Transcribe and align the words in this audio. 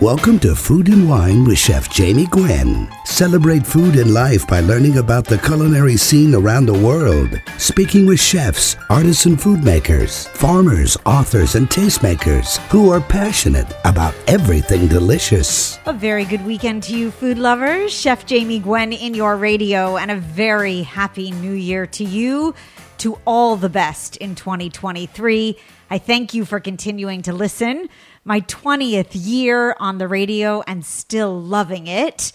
Welcome 0.00 0.38
to 0.38 0.54
Food 0.54 0.88
and 0.88 1.06
Wine 1.06 1.44
with 1.44 1.58
Chef 1.58 1.90
Jamie 1.90 2.24
Gwen. 2.24 2.88
Celebrate 3.04 3.66
food 3.66 3.96
and 3.96 4.14
life 4.14 4.46
by 4.46 4.60
learning 4.60 4.96
about 4.96 5.26
the 5.26 5.36
culinary 5.36 5.98
scene 5.98 6.34
around 6.34 6.64
the 6.64 6.72
world. 6.72 7.38
Speaking 7.58 8.06
with 8.06 8.18
chefs, 8.18 8.76
artisan 8.88 9.36
food 9.36 9.62
makers, 9.62 10.26
farmers, 10.28 10.96
authors, 11.04 11.54
and 11.54 11.68
tastemakers 11.68 12.56
who 12.68 12.90
are 12.90 13.02
passionate 13.02 13.70
about 13.84 14.14
everything 14.26 14.88
delicious. 14.88 15.78
A 15.84 15.92
very 15.92 16.24
good 16.24 16.46
weekend 16.46 16.82
to 16.84 16.96
you, 16.96 17.10
food 17.10 17.36
lovers. 17.36 17.92
Chef 17.92 18.24
Jamie 18.24 18.60
Gwen 18.60 18.94
in 18.94 19.12
your 19.12 19.36
radio, 19.36 19.98
and 19.98 20.10
a 20.10 20.16
very 20.16 20.80
happy 20.80 21.30
new 21.30 21.52
year 21.52 21.86
to 21.88 22.04
you. 22.04 22.54
To 23.00 23.18
all 23.26 23.56
the 23.56 23.68
best 23.68 24.16
in 24.16 24.34
2023. 24.34 25.58
I 25.90 25.98
thank 25.98 26.34
you 26.34 26.44
for 26.44 26.60
continuing 26.60 27.22
to 27.22 27.32
listen 27.32 27.88
my 28.24 28.40
20th 28.42 29.10
year 29.12 29.74
on 29.80 29.98
the 29.98 30.08
radio 30.08 30.62
and 30.66 30.84
still 30.84 31.40
loving 31.40 31.86
it. 31.86 32.32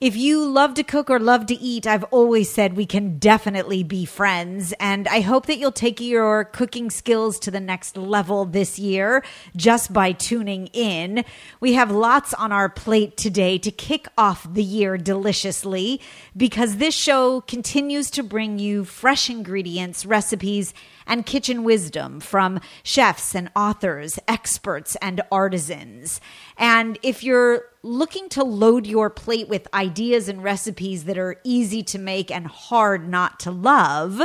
If 0.00 0.16
you 0.16 0.44
love 0.44 0.74
to 0.74 0.82
cook 0.82 1.08
or 1.08 1.18
love 1.18 1.46
to 1.46 1.54
eat, 1.54 1.86
I've 1.86 2.04
always 2.04 2.50
said 2.50 2.76
we 2.76 2.84
can 2.84 3.18
definitely 3.18 3.82
be 3.82 4.04
friends. 4.04 4.74
And 4.78 5.08
I 5.08 5.20
hope 5.20 5.46
that 5.46 5.56
you'll 5.56 5.72
take 5.72 5.98
your 5.98 6.44
cooking 6.44 6.90
skills 6.90 7.38
to 7.38 7.50
the 7.50 7.58
next 7.58 7.96
level 7.96 8.44
this 8.44 8.78
year 8.78 9.24
just 9.56 9.92
by 9.92 10.12
tuning 10.12 10.66
in. 10.74 11.24
We 11.58 11.72
have 11.72 11.90
lots 11.90 12.34
on 12.34 12.52
our 12.52 12.68
plate 12.68 13.16
today 13.16 13.56
to 13.58 13.70
kick 13.70 14.06
off 14.18 14.46
the 14.52 14.64
year 14.64 14.98
deliciously 14.98 16.02
because 16.36 16.76
this 16.76 16.94
show 16.94 17.40
continues 17.40 18.10
to 18.10 18.22
bring 18.22 18.58
you 18.58 18.84
fresh 18.84 19.30
ingredients, 19.30 20.04
recipes, 20.04 20.74
and 21.06 21.26
kitchen 21.26 21.64
wisdom 21.64 22.20
from 22.20 22.60
chefs 22.82 23.34
and 23.34 23.50
authors, 23.54 24.18
experts 24.28 24.96
and 24.96 25.20
artisans. 25.30 26.20
And 26.56 26.98
if 27.02 27.22
you're 27.22 27.64
looking 27.82 28.28
to 28.30 28.44
load 28.44 28.86
your 28.86 29.10
plate 29.10 29.48
with 29.48 29.68
ideas 29.74 30.28
and 30.28 30.42
recipes 30.42 31.04
that 31.04 31.18
are 31.18 31.40
easy 31.44 31.82
to 31.82 31.98
make 31.98 32.30
and 32.30 32.46
hard 32.46 33.08
not 33.08 33.40
to 33.40 33.50
love, 33.50 34.22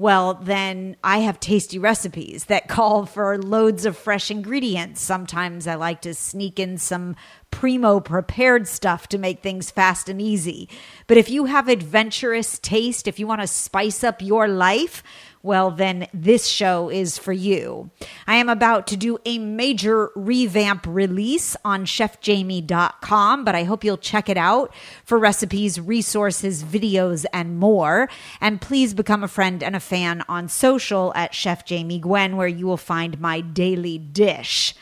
well, 0.00 0.32
then 0.32 0.96
I 1.04 1.18
have 1.18 1.40
tasty 1.40 1.78
recipes 1.78 2.46
that 2.46 2.68
call 2.68 3.04
for 3.04 3.36
loads 3.36 3.84
of 3.84 3.98
fresh 3.98 4.30
ingredients. 4.30 5.02
Sometimes 5.02 5.66
I 5.66 5.74
like 5.74 6.00
to 6.02 6.14
sneak 6.14 6.58
in 6.58 6.78
some 6.78 7.16
primo 7.50 8.00
prepared 8.00 8.66
stuff 8.66 9.08
to 9.08 9.18
make 9.18 9.42
things 9.42 9.70
fast 9.70 10.08
and 10.08 10.18
easy. 10.18 10.70
But 11.06 11.18
if 11.18 11.28
you 11.28 11.44
have 11.44 11.68
adventurous 11.68 12.58
taste, 12.58 13.08
if 13.08 13.18
you 13.18 13.26
want 13.26 13.42
to 13.42 13.46
spice 13.46 14.02
up 14.02 14.22
your 14.22 14.48
life, 14.48 15.02
well, 15.42 15.70
then 15.70 16.06
this 16.12 16.46
show 16.46 16.90
is 16.90 17.16
for 17.16 17.32
you. 17.32 17.90
I 18.26 18.36
am 18.36 18.50
about 18.50 18.86
to 18.88 18.96
do 18.96 19.18
a 19.24 19.38
major 19.38 20.10
revamp 20.14 20.86
release 20.86 21.56
on 21.64 21.86
chefjamie.com, 21.86 23.44
but 23.44 23.54
I 23.54 23.64
hope 23.64 23.82
you'll 23.82 23.96
check 23.96 24.28
it 24.28 24.36
out 24.36 24.74
for 25.02 25.18
recipes, 25.18 25.80
resources, 25.80 26.62
videos, 26.62 27.24
and 27.32 27.58
more. 27.58 28.10
And 28.40 28.60
please 28.60 28.92
become 28.92 29.24
a 29.24 29.28
friend 29.28 29.62
and 29.62 29.74
a 29.74 29.80
fan 29.80 30.22
on 30.28 30.48
social 30.48 31.12
at 31.14 31.34
Chef 31.34 31.64
Jamie 31.64 31.98
Gwen, 31.98 32.36
where 32.36 32.48
you 32.48 32.66
will 32.66 32.76
find 32.76 33.18
my 33.18 33.40
daily 33.40 33.96
dish. 33.96 34.74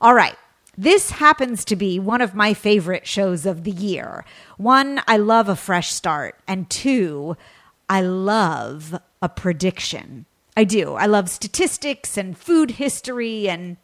All 0.00 0.14
right. 0.14 0.36
This 0.76 1.10
happens 1.10 1.64
to 1.66 1.76
be 1.76 1.98
one 1.98 2.22
of 2.22 2.34
my 2.34 2.54
favorite 2.54 3.06
shows 3.06 3.44
of 3.44 3.64
the 3.64 3.70
year. 3.70 4.24
One, 4.56 5.02
I 5.06 5.18
love 5.18 5.48
a 5.48 5.56
fresh 5.56 5.92
start. 5.92 6.36
And 6.48 6.70
two, 6.70 7.36
I 7.88 8.00
love 8.00 8.98
a 9.22 9.28
prediction. 9.28 10.26
I 10.56 10.64
do. 10.64 10.94
I 10.94 11.06
love 11.06 11.28
statistics 11.30 12.16
and 12.16 12.36
food 12.36 12.72
history 12.72 13.48
and 13.48 13.76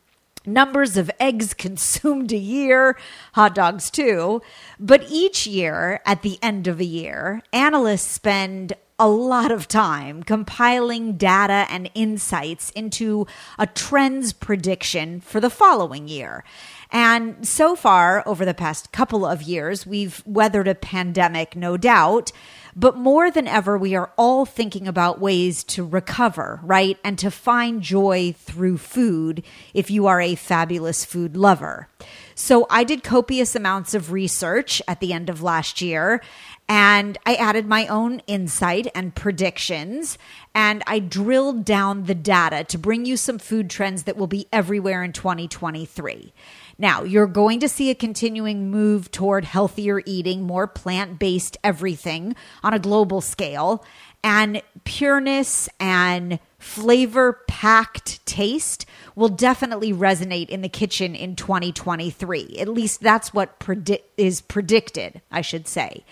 numbers 0.44 0.97
of 0.97 1.11
eggs 1.19 1.55
consumed 1.66 2.33
a 2.33 2.38
year, 2.38 2.99
hot 3.34 3.55
dogs 3.55 3.91
too. 3.91 4.43
But 4.78 5.05
each 5.09 5.47
year, 5.47 6.00
at 6.06 6.22
the 6.22 6.38
end 6.43 6.66
of 6.66 6.81
a 6.81 6.84
year, 6.84 7.43
analysts 7.53 8.11
spend 8.11 8.75
a 8.99 9.09
lot 9.09 9.53
of 9.53 9.69
time 9.69 10.23
compiling 10.23 11.17
data 11.17 11.67
and 11.71 11.91
insights 11.95 12.71
into 12.71 13.27
a 13.59 13.67
trends 13.67 14.33
prediction 14.33 15.21
for 15.21 15.41
the 15.41 15.51
following 15.51 16.09
year. 16.09 16.45
And 16.91 17.47
so 17.47 17.77
far, 17.77 18.23
over 18.27 18.45
the 18.45 18.55
past 18.55 18.93
couple 18.93 19.27
of 19.27 19.43
years, 19.43 19.87
we've 19.87 20.23
weathered 20.25 20.69
a 20.69 20.75
pandemic, 20.75 21.56
no 21.56 21.77
doubt. 21.77 22.33
But 22.75 22.97
more 22.97 23.31
than 23.31 23.49
ever, 23.49 23.77
we 23.77 23.95
are 23.95 24.12
all 24.17 24.45
thinking 24.45 24.87
about 24.87 25.21
ways 25.21 25.65
to 25.65 25.85
recover, 25.85 26.61
right? 26.62 26.99
And 27.03 27.19
to 27.19 27.31
find 27.31 27.83
joy 27.83 28.35
through 28.39 28.79
food 28.79 29.43
if 29.75 29.91
you 29.91 30.06
are 30.06 30.21
a 30.21 30.35
fabulous 30.35 31.05
food 31.05 31.37
lover. 31.37 31.89
So 32.35 32.67
I 32.69 32.85
did 32.85 33.03
copious 33.03 33.56
amounts 33.56 33.95
of 33.95 34.12
research 34.12 34.83
at 34.87 35.01
the 35.01 35.15
end 35.15 35.31
of 35.31 35.43
last 35.43 35.81
year 35.81 36.21
and 36.69 37.16
I 37.25 37.34
added 37.34 37.66
my 37.66 37.87
own 37.87 38.21
insight 38.27 38.88
and 38.94 39.15
predictions 39.15 40.19
and 40.54 40.82
I 40.87 40.99
drilled 40.99 41.65
down 41.65 42.04
the 42.04 42.15
data 42.15 42.65
to 42.65 42.78
bring 42.78 43.04
you 43.04 43.16
some 43.16 43.38
food 43.38 43.71
trends 43.71 44.04
that 44.04 44.16
will 44.16 44.27
be 44.27 44.49
everywhere 44.53 45.05
in 45.05 45.12
2023. 45.12 46.32
Now, 46.78 47.05
you're 47.05 47.26
going 47.26 47.60
to 47.60 47.69
see 47.69 47.91
a 47.91 47.94
continuing 47.94 48.71
move 48.71 49.10
toward 49.10 49.44
healthier 49.44 50.03
eating, 50.05 50.43
more 50.43 50.66
plant 50.66 51.19
based 51.19 51.56
everything 51.62 52.34
on 52.62 52.75
a 52.75 52.78
global 52.78 53.21
scale, 53.21 53.84
and 54.22 54.60
pureness 54.84 55.69
and 55.78 56.38
flavor 56.59 57.41
packed 57.47 58.25
taste 58.26 58.87
will 59.15 59.28
definitely 59.28 59.93
resonate 59.93 60.49
in 60.49 60.62
the 60.62 60.69
kitchen 60.69 61.15
in 61.15 61.37
2023. 61.37 62.56
At 62.59 62.69
least 62.69 63.00
that's 63.00 63.32
what 63.32 63.60
predi- 63.60 64.03
is 64.16 64.41
predicted, 64.41 65.22
I 65.31 65.43
should 65.43 65.69
say. 65.69 66.05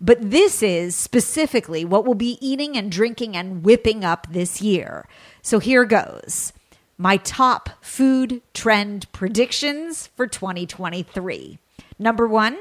But 0.00 0.30
this 0.30 0.62
is 0.62 0.96
specifically 0.96 1.84
what 1.84 2.04
we'll 2.04 2.14
be 2.14 2.38
eating 2.40 2.76
and 2.76 2.90
drinking 2.90 3.36
and 3.36 3.62
whipping 3.62 4.04
up 4.04 4.26
this 4.30 4.62
year. 4.62 5.06
So 5.42 5.58
here 5.58 5.84
goes 5.84 6.52
my 6.96 7.16
top 7.18 7.70
food 7.80 8.42
trend 8.52 9.10
predictions 9.12 10.08
for 10.08 10.26
2023. 10.26 11.58
Number 11.98 12.26
one, 12.26 12.58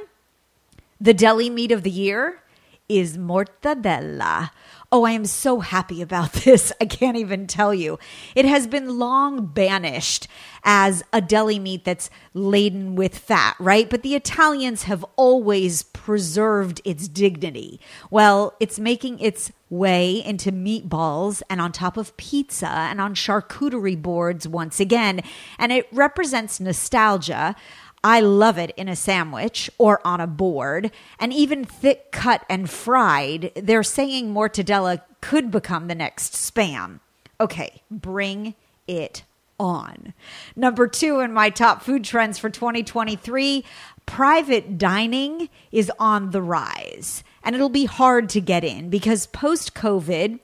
the 0.99 1.13
deli 1.13 1.49
meat 1.49 1.71
of 1.71 1.83
the 1.83 1.89
year 1.89 2.41
is 2.89 3.17
mortadella. 3.17 4.51
Oh, 4.91 5.03
I 5.03 5.11
am 5.11 5.25
so 5.25 5.59
happy 5.59 6.01
about 6.01 6.33
this. 6.45 6.73
I 6.81 6.85
can't 6.85 7.17
even 7.17 7.45
tell 7.45 7.73
you. 7.73 7.99
It 8.35 8.45
has 8.45 8.65
been 8.65 8.97
long 8.97 9.45
banished 9.45 10.27
as 10.63 11.03
a 11.13 11.21
deli 11.21 11.59
meat 11.59 11.85
that's 11.85 12.09
laden 12.33 12.95
with 12.95 13.17
fat, 13.17 13.55
right? 13.59 13.89
But 13.89 14.01
the 14.01 14.15
Italians 14.15 14.83
have 14.83 15.05
always 15.15 15.83
preserved 15.83 16.81
its 16.83 17.07
dignity. 17.07 17.79
Well, 18.09 18.55
it's 18.59 18.79
making 18.79 19.19
its 19.19 19.51
way 19.69 20.23
into 20.25 20.51
meatballs 20.51 21.43
and 21.49 21.61
on 21.61 21.71
top 21.71 21.95
of 21.95 22.15
pizza 22.17 22.67
and 22.67 22.99
on 22.99 23.13
charcuterie 23.13 24.01
boards 24.01 24.47
once 24.47 24.79
again. 24.79 25.21
And 25.59 25.71
it 25.71 25.87
represents 25.91 26.59
nostalgia. 26.59 27.55
I 28.03 28.21
love 28.21 28.57
it 28.57 28.71
in 28.77 28.87
a 28.87 28.95
sandwich 28.95 29.69
or 29.77 30.05
on 30.05 30.21
a 30.21 30.27
board, 30.27 30.91
and 31.19 31.33
even 31.33 31.65
thick 31.65 32.11
cut 32.11 32.45
and 32.49 32.69
fried. 32.69 33.51
They're 33.55 33.83
saying 33.83 34.33
mortadella 34.33 35.01
could 35.21 35.51
become 35.51 35.87
the 35.87 35.95
next 35.95 36.33
spam. 36.33 36.99
Okay, 37.41 37.81
bring 37.91 38.55
it 38.87 39.23
on. 39.59 40.13
Number 40.55 40.87
two 40.87 41.19
in 41.19 41.33
my 41.33 41.49
top 41.49 41.83
food 41.83 42.03
trends 42.03 42.39
for 42.39 42.49
2023 42.49 43.65
private 44.05 44.77
dining 44.79 45.49
is 45.71 45.91
on 45.99 46.31
the 46.31 46.41
rise, 46.41 47.23
and 47.43 47.55
it'll 47.55 47.69
be 47.69 47.85
hard 47.85 48.27
to 48.29 48.41
get 48.41 48.63
in 48.63 48.89
because 48.89 49.27
post 49.27 49.75
COVID, 49.75 50.39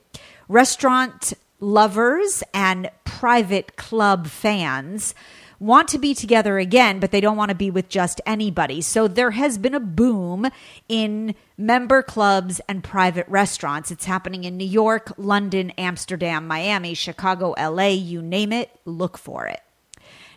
restaurant 0.48 1.32
lovers 1.58 2.44
and 2.54 2.88
private 3.04 3.76
club 3.76 4.28
fans 4.28 5.14
want 5.58 5.88
to 5.88 5.98
be 5.98 6.14
together 6.14 6.58
again, 6.58 7.00
but 7.00 7.10
they 7.10 7.20
don't 7.20 7.36
want 7.36 7.50
to 7.50 7.54
be 7.54 7.70
with 7.70 7.88
just 7.88 8.20
anybody. 8.26 8.80
So 8.80 9.08
there 9.08 9.32
has 9.32 9.58
been 9.58 9.74
a 9.74 9.80
boom 9.80 10.48
in 10.88 11.34
member 11.56 12.02
clubs 12.02 12.60
and 12.68 12.84
private 12.84 13.28
restaurants. 13.28 13.90
It's 13.90 14.04
happening 14.04 14.44
in 14.44 14.56
New 14.56 14.66
York, 14.66 15.12
London, 15.16 15.70
Amsterdam, 15.78 16.46
Miami, 16.46 16.94
Chicago, 16.94 17.54
LA, 17.58 17.88
you 17.88 18.22
name 18.22 18.52
it, 18.52 18.70
look 18.84 19.16
for 19.16 19.46
it. 19.46 19.60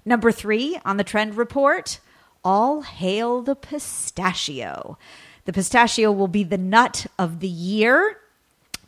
Number 0.06 0.32
three 0.32 0.80
on 0.86 0.98
the 0.98 1.04
trend 1.04 1.36
report 1.36 2.00
all 2.44 2.82
hail 2.82 3.42
the 3.42 3.56
pistachio. 3.56 4.98
The 5.46 5.54
pistachio 5.54 6.12
will 6.12 6.28
be 6.28 6.44
the 6.44 6.58
nut 6.58 7.06
of 7.18 7.40
the 7.40 7.48
year. 7.48 8.18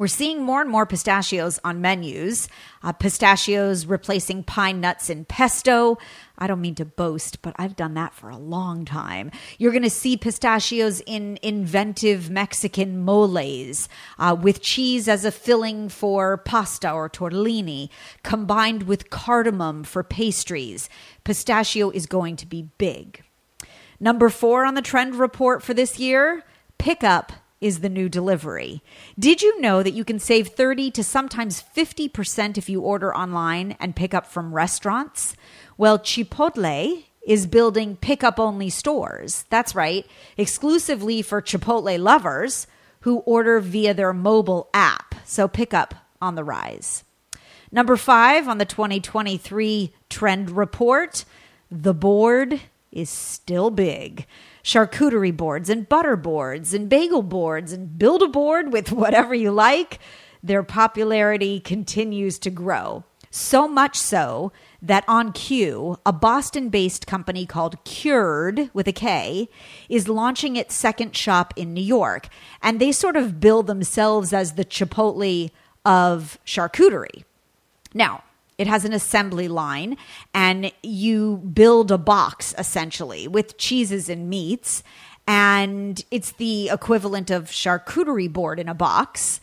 We're 0.01 0.07
seeing 0.07 0.41
more 0.41 0.61
and 0.61 0.69
more 0.71 0.87
pistachios 0.87 1.59
on 1.63 1.79
menus. 1.79 2.49
Uh, 2.81 2.91
pistachios 2.91 3.85
replacing 3.85 4.45
pine 4.45 4.81
nuts 4.81 5.11
in 5.11 5.25
pesto. 5.25 5.99
I 6.39 6.47
don't 6.47 6.59
mean 6.59 6.73
to 6.73 6.85
boast, 6.85 7.43
but 7.43 7.53
I've 7.59 7.75
done 7.75 7.93
that 7.93 8.15
for 8.15 8.27
a 8.31 8.35
long 8.35 8.83
time. 8.83 9.29
You're 9.59 9.71
going 9.71 9.83
to 9.83 9.91
see 9.91 10.17
pistachios 10.17 11.01
in 11.01 11.37
inventive 11.43 12.31
Mexican 12.31 12.97
moles 12.97 13.87
uh, 14.17 14.35
with 14.41 14.63
cheese 14.63 15.07
as 15.07 15.23
a 15.23 15.31
filling 15.31 15.87
for 15.87 16.35
pasta 16.35 16.91
or 16.91 17.07
tortellini, 17.07 17.89
combined 18.23 18.87
with 18.87 19.11
cardamom 19.11 19.83
for 19.83 20.01
pastries. 20.01 20.89
Pistachio 21.23 21.91
is 21.91 22.07
going 22.07 22.37
to 22.37 22.47
be 22.47 22.71
big. 22.79 23.23
Number 23.99 24.29
four 24.29 24.65
on 24.65 24.73
the 24.73 24.81
trend 24.81 25.13
report 25.13 25.61
for 25.61 25.75
this 25.75 25.99
year 25.99 26.43
pickup 26.79 27.33
is 27.61 27.79
the 27.79 27.89
new 27.89 28.09
delivery. 28.09 28.81
Did 29.17 29.41
you 29.41 29.61
know 29.61 29.83
that 29.83 29.93
you 29.93 30.03
can 30.03 30.19
save 30.19 30.49
30 30.49 30.91
to 30.91 31.03
sometimes 31.03 31.63
50% 31.75 32.57
if 32.57 32.67
you 32.67 32.81
order 32.81 33.15
online 33.15 33.77
and 33.79 33.95
pick 33.95 34.13
up 34.13 34.25
from 34.25 34.53
restaurants? 34.53 35.35
Well, 35.77 35.99
Chipotle 35.99 37.05
is 37.25 37.45
building 37.45 37.95
pickup 37.95 38.39
only 38.39 38.69
stores. 38.69 39.45
That's 39.49 39.75
right, 39.75 40.05
exclusively 40.37 41.21
for 41.21 41.41
Chipotle 41.41 41.99
lovers 41.99 42.67
who 43.01 43.19
order 43.19 43.59
via 43.59 43.93
their 43.93 44.13
mobile 44.13 44.69
app. 44.73 45.15
So 45.25 45.47
pickup 45.47 45.93
on 46.21 46.35
the 46.35 46.43
rise. 46.43 47.03
Number 47.71 47.95
five 47.95 48.47
on 48.47 48.57
the 48.57 48.65
2023 48.65 49.93
trend 50.09 50.51
report 50.51 51.23
the 51.71 51.93
board 51.93 52.59
is 52.91 53.09
still 53.09 53.69
big 53.69 54.25
charcuterie 54.63 55.35
boards 55.35 55.69
and 55.69 55.89
butter 55.89 56.15
boards 56.15 56.73
and 56.73 56.89
bagel 56.89 57.23
boards 57.23 57.71
and 57.71 57.97
build 57.97 58.21
a 58.21 58.27
board 58.27 58.71
with 58.71 58.91
whatever 58.91 59.33
you 59.33 59.51
like. 59.51 59.99
Their 60.43 60.63
popularity 60.63 61.59
continues 61.59 62.39
to 62.39 62.49
grow. 62.49 63.03
So 63.29 63.65
much 63.65 63.95
so 63.95 64.51
that 64.81 65.05
On 65.07 65.31
Cue, 65.31 65.97
a 66.05 66.11
Boston 66.11 66.67
based 66.67 67.07
company 67.07 67.45
called 67.45 67.81
Kured 67.85 68.69
with 68.73 68.87
a 68.89 68.91
K, 68.91 69.47
is 69.87 70.09
launching 70.09 70.57
its 70.57 70.75
second 70.75 71.15
shop 71.15 71.53
in 71.55 71.73
New 71.73 71.83
York. 71.83 72.27
And 72.61 72.79
they 72.79 72.91
sort 72.91 73.15
of 73.15 73.39
bill 73.39 73.63
themselves 73.63 74.33
as 74.33 74.53
the 74.53 74.65
Chipotle 74.65 75.51
of 75.85 76.39
charcuterie. 76.45 77.23
Now, 77.93 78.23
it 78.61 78.67
has 78.67 78.85
an 78.85 78.93
assembly 78.93 79.47
line, 79.47 79.97
and 80.35 80.71
you 80.83 81.37
build 81.37 81.91
a 81.91 81.97
box 81.97 82.53
essentially 82.59 83.27
with 83.27 83.57
cheeses 83.57 84.07
and 84.07 84.29
meats. 84.29 84.83
And 85.27 85.99
it's 86.11 86.33
the 86.33 86.69
equivalent 86.69 87.31
of 87.31 87.45
charcuterie 87.45 88.31
board 88.31 88.59
in 88.59 88.69
a 88.69 88.75
box, 88.75 89.41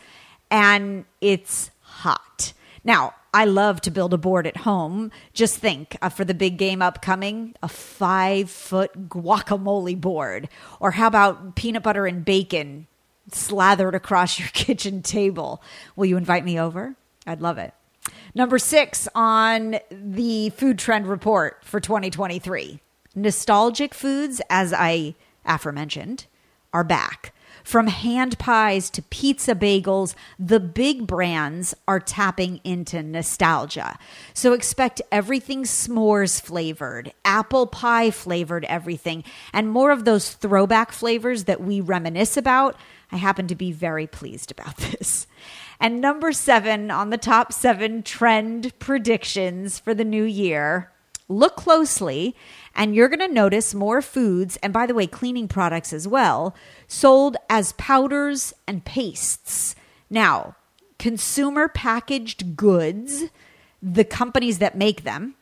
and 0.52 1.04
it's 1.20 1.72
hot. 1.80 2.52
Now, 2.84 3.14
I 3.34 3.44
love 3.44 3.80
to 3.82 3.90
build 3.90 4.14
a 4.14 4.18
board 4.18 4.46
at 4.46 4.58
home. 4.58 5.10
Just 5.32 5.58
think 5.58 5.96
uh, 6.00 6.10
for 6.10 6.24
the 6.24 6.32
big 6.32 6.56
game 6.56 6.80
upcoming, 6.80 7.56
a 7.60 7.68
five 7.68 8.48
foot 8.48 9.08
guacamole 9.08 10.00
board. 10.00 10.48
Or 10.78 10.92
how 10.92 11.08
about 11.08 11.56
peanut 11.56 11.82
butter 11.82 12.06
and 12.06 12.24
bacon 12.24 12.86
slathered 13.32 13.96
across 13.96 14.38
your 14.38 14.48
kitchen 14.52 15.02
table? 15.02 15.60
Will 15.96 16.06
you 16.06 16.16
invite 16.16 16.44
me 16.44 16.60
over? 16.60 16.94
I'd 17.26 17.42
love 17.42 17.58
it. 17.58 17.74
Number 18.34 18.58
six 18.58 19.08
on 19.14 19.78
the 19.90 20.50
food 20.50 20.78
trend 20.78 21.06
report 21.06 21.64
for 21.64 21.80
2023 21.80 22.80
nostalgic 23.14 23.94
foods, 23.94 24.40
as 24.48 24.72
I 24.72 25.14
aforementioned, 25.44 26.26
are 26.72 26.84
back. 26.84 27.32
From 27.64 27.88
hand 27.88 28.38
pies 28.38 28.88
to 28.90 29.02
pizza 29.02 29.54
bagels, 29.54 30.14
the 30.38 30.60
big 30.60 31.06
brands 31.06 31.74
are 31.86 32.00
tapping 32.00 32.60
into 32.64 33.02
nostalgia. 33.02 33.98
So 34.32 34.54
expect 34.54 35.02
everything 35.12 35.64
s'mores 35.64 36.40
flavored, 36.40 37.12
apple 37.26 37.66
pie 37.66 38.10
flavored 38.10 38.64
everything, 38.66 39.22
and 39.52 39.70
more 39.70 39.90
of 39.90 40.06
those 40.06 40.32
throwback 40.32 40.92
flavors 40.92 41.44
that 41.44 41.60
we 41.60 41.80
reminisce 41.80 42.38
about. 42.38 42.74
I 43.12 43.16
happen 43.16 43.46
to 43.48 43.54
be 43.54 43.72
very 43.72 44.06
pleased 44.06 44.50
about 44.50 44.76
this. 44.78 45.26
And 45.80 46.00
number 46.00 46.32
seven 46.32 46.90
on 46.90 47.10
the 47.10 47.18
top 47.18 47.52
seven 47.52 48.02
trend 48.02 48.76
predictions 48.78 49.78
for 49.78 49.94
the 49.94 50.04
new 50.04 50.24
year. 50.24 50.90
Look 51.28 51.56
closely, 51.56 52.34
and 52.74 52.94
you're 52.94 53.08
going 53.08 53.20
to 53.20 53.28
notice 53.28 53.74
more 53.74 54.00
foods, 54.00 54.56
and 54.62 54.72
by 54.72 54.86
the 54.86 54.94
way, 54.94 55.06
cleaning 55.06 55.46
products 55.46 55.92
as 55.92 56.08
well, 56.08 56.54
sold 56.86 57.36
as 57.50 57.72
powders 57.74 58.54
and 58.66 58.84
pastes. 58.84 59.76
Now, 60.08 60.56
consumer 60.98 61.68
packaged 61.68 62.56
goods, 62.56 63.24
the 63.82 64.04
companies 64.04 64.58
that 64.58 64.76
make 64.76 65.04
them, 65.04 65.34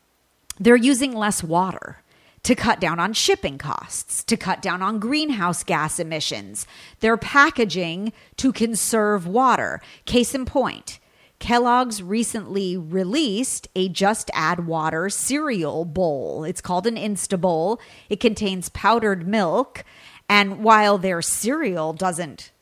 they're 0.59 0.77
using 0.77 1.13
less 1.13 1.43
water 1.43 2.03
to 2.47 2.55
cut 2.55 2.79
down 2.79 3.01
on 3.01 3.13
shipping 3.13 3.59
costs, 3.59 4.23
to 4.23 4.37
cut 4.37 4.63
down 4.63 4.81
on 4.81 5.01
greenhouse 5.01 5.65
gas 5.65 5.99
emissions. 5.99 6.65
They're 7.01 7.17
packaging 7.17 8.13
to 8.37 8.53
conserve 8.53 9.27
water. 9.27 9.81
Case 10.05 10.33
in 10.33 10.45
point, 10.45 11.01
Kellogg's 11.41 12.05
recently 12.05 12.77
released 12.77 13.67
a 13.75 13.89
Just 13.89 14.31
Add 14.33 14.65
Water 14.65 15.11
cereal 15.11 15.85
bowl. 15.85 16.45
It's 16.45 16.61
called 16.61 16.87
an 16.87 16.95
Insta 16.95 17.41
Bowl. 17.41 17.81
It 18.09 18.21
contains 18.21 18.69
powdered 18.69 19.27
milk. 19.27 19.83
And 20.29 20.63
while 20.63 20.99
their 20.99 21.23
cereal 21.23 21.95
doesn't 21.95 22.53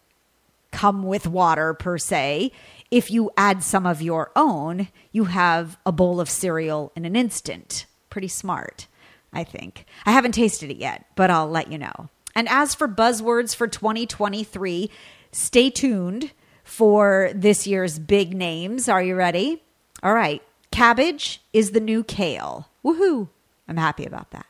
come 0.70 1.02
with 1.02 1.26
water 1.26 1.74
per 1.74 1.98
se, 1.98 2.52
if 2.90 3.10
you 3.10 3.30
add 3.36 3.62
some 3.62 3.84
of 3.84 4.00
your 4.00 4.32
own, 4.34 4.88
you 5.12 5.24
have 5.24 5.76
a 5.84 5.92
bowl 5.92 6.20
of 6.20 6.30
cereal 6.30 6.90
in 6.96 7.04
an 7.04 7.16
instant. 7.16 7.84
Pretty 8.08 8.28
smart. 8.28 8.86
I 9.34 9.44
think. 9.44 9.84
I 10.06 10.12
haven't 10.12 10.32
tasted 10.32 10.70
it 10.70 10.78
yet, 10.78 11.04
but 11.16 11.30
I'll 11.30 11.48
let 11.48 11.70
you 11.70 11.78
know. 11.78 12.08
And 12.34 12.48
as 12.48 12.74
for 12.74 12.88
buzzwords 12.88 13.54
for 13.54 13.68
2023, 13.68 14.90
stay 15.32 15.70
tuned 15.70 16.32
for 16.62 17.30
this 17.34 17.66
year's 17.66 17.98
big 17.98 18.34
names. 18.34 18.88
Are 18.88 19.02
you 19.02 19.14
ready? 19.14 19.62
All 20.02 20.14
right. 20.14 20.42
Cabbage 20.70 21.42
is 21.52 21.70
the 21.70 21.80
new 21.80 22.02
kale. 22.02 22.68
Woohoo. 22.84 23.28
I'm 23.68 23.76
happy 23.76 24.04
about 24.04 24.30
that. 24.32 24.46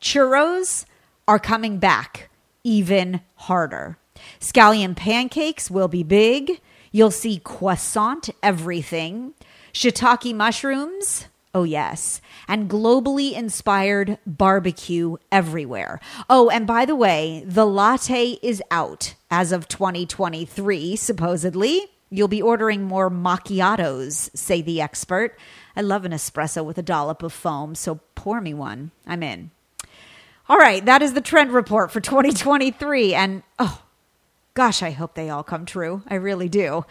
Churros 0.00 0.86
are 1.28 1.38
coming 1.38 1.78
back 1.78 2.30
even 2.64 3.20
harder. 3.36 3.98
Scallion 4.40 4.96
pancakes 4.96 5.70
will 5.70 5.88
be 5.88 6.02
big. 6.02 6.60
You'll 6.90 7.10
see 7.10 7.38
croissant 7.38 8.30
everything. 8.42 9.34
Shiitake 9.72 10.34
mushrooms, 10.34 11.26
Oh, 11.54 11.64
yes. 11.64 12.20
And 12.48 12.68
globally 12.68 13.32
inspired 13.32 14.18
barbecue 14.26 15.16
everywhere. 15.32 16.00
Oh, 16.28 16.50
and 16.50 16.66
by 16.66 16.84
the 16.84 16.96
way, 16.96 17.44
the 17.46 17.66
latte 17.66 18.38
is 18.42 18.62
out 18.70 19.14
as 19.30 19.52
of 19.52 19.66
2023, 19.68 20.96
supposedly. 20.96 21.80
You'll 22.10 22.28
be 22.28 22.42
ordering 22.42 22.84
more 22.84 23.10
macchiatos, 23.10 24.36
say 24.36 24.60
the 24.62 24.80
expert. 24.80 25.38
I 25.74 25.80
love 25.80 26.04
an 26.04 26.12
espresso 26.12 26.64
with 26.64 26.78
a 26.78 26.82
dollop 26.82 27.22
of 27.22 27.32
foam, 27.32 27.74
so 27.74 28.00
pour 28.14 28.40
me 28.40 28.54
one. 28.54 28.92
I'm 29.06 29.22
in. 29.22 29.50
All 30.48 30.58
right, 30.58 30.84
that 30.84 31.02
is 31.02 31.14
the 31.14 31.20
trend 31.20 31.52
report 31.52 31.90
for 31.90 32.00
2023. 32.00 33.14
And 33.14 33.42
oh, 33.58 33.82
gosh, 34.54 34.82
I 34.82 34.90
hope 34.90 35.14
they 35.14 35.28
all 35.30 35.42
come 35.42 35.66
true. 35.66 36.02
I 36.06 36.14
really 36.14 36.48
do. 36.48 36.84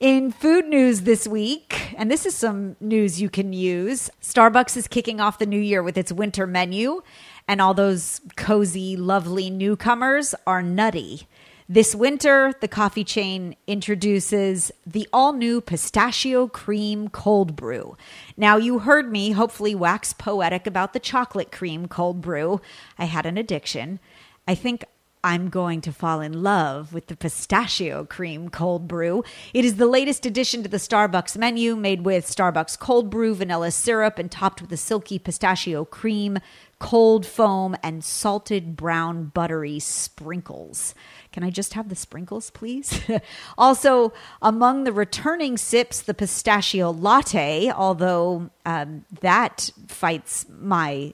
In 0.00 0.32
food 0.32 0.64
news 0.64 1.02
this 1.02 1.28
week, 1.28 1.92
and 1.94 2.10
this 2.10 2.24
is 2.24 2.34
some 2.34 2.74
news 2.80 3.20
you 3.20 3.28
can 3.28 3.52
use 3.52 4.08
Starbucks 4.22 4.74
is 4.74 4.88
kicking 4.88 5.20
off 5.20 5.38
the 5.38 5.44
new 5.44 5.60
year 5.60 5.82
with 5.82 5.98
its 5.98 6.10
winter 6.10 6.46
menu, 6.46 7.02
and 7.46 7.60
all 7.60 7.74
those 7.74 8.22
cozy, 8.34 8.96
lovely 8.96 9.50
newcomers 9.50 10.34
are 10.46 10.62
nutty. 10.62 11.28
This 11.68 11.94
winter, 11.94 12.54
the 12.62 12.66
coffee 12.66 13.04
chain 13.04 13.56
introduces 13.66 14.72
the 14.86 15.06
all 15.12 15.34
new 15.34 15.60
pistachio 15.60 16.48
cream 16.48 17.10
cold 17.10 17.54
brew. 17.54 17.98
Now, 18.38 18.56
you 18.56 18.78
heard 18.78 19.12
me 19.12 19.32
hopefully 19.32 19.74
wax 19.74 20.14
poetic 20.14 20.66
about 20.66 20.94
the 20.94 20.98
chocolate 20.98 21.52
cream 21.52 21.88
cold 21.88 22.22
brew. 22.22 22.62
I 22.98 23.04
had 23.04 23.26
an 23.26 23.36
addiction. 23.36 24.00
I 24.48 24.54
think 24.54 24.82
I'm 25.22 25.50
going 25.50 25.82
to 25.82 25.92
fall 25.92 26.22
in 26.22 26.42
love 26.42 26.94
with 26.94 27.08
the 27.08 27.16
pistachio 27.16 28.06
cream 28.06 28.48
cold 28.48 28.88
brew. 28.88 29.22
It 29.52 29.66
is 29.66 29.76
the 29.76 29.86
latest 29.86 30.24
addition 30.24 30.62
to 30.62 30.68
the 30.68 30.78
Starbucks 30.78 31.36
menu, 31.36 31.76
made 31.76 32.06
with 32.06 32.24
Starbucks 32.24 32.78
cold 32.78 33.10
brew, 33.10 33.34
vanilla 33.34 33.70
syrup, 33.70 34.18
and 34.18 34.30
topped 34.30 34.62
with 34.62 34.72
a 34.72 34.78
silky 34.78 35.18
pistachio 35.18 35.84
cream, 35.84 36.38
cold 36.78 37.26
foam, 37.26 37.76
and 37.82 38.02
salted 38.02 38.76
brown 38.76 39.26
buttery 39.26 39.78
sprinkles. 39.78 40.94
Can 41.32 41.44
I 41.44 41.50
just 41.50 41.74
have 41.74 41.90
the 41.90 41.96
sprinkles, 41.96 42.48
please? 42.50 42.98
also, 43.58 44.14
among 44.40 44.84
the 44.84 44.92
returning 44.92 45.58
sips, 45.58 46.00
the 46.00 46.14
pistachio 46.14 46.90
latte, 46.90 47.70
although 47.70 48.48
um, 48.64 49.04
that 49.20 49.68
fights 49.86 50.46
my 50.48 51.12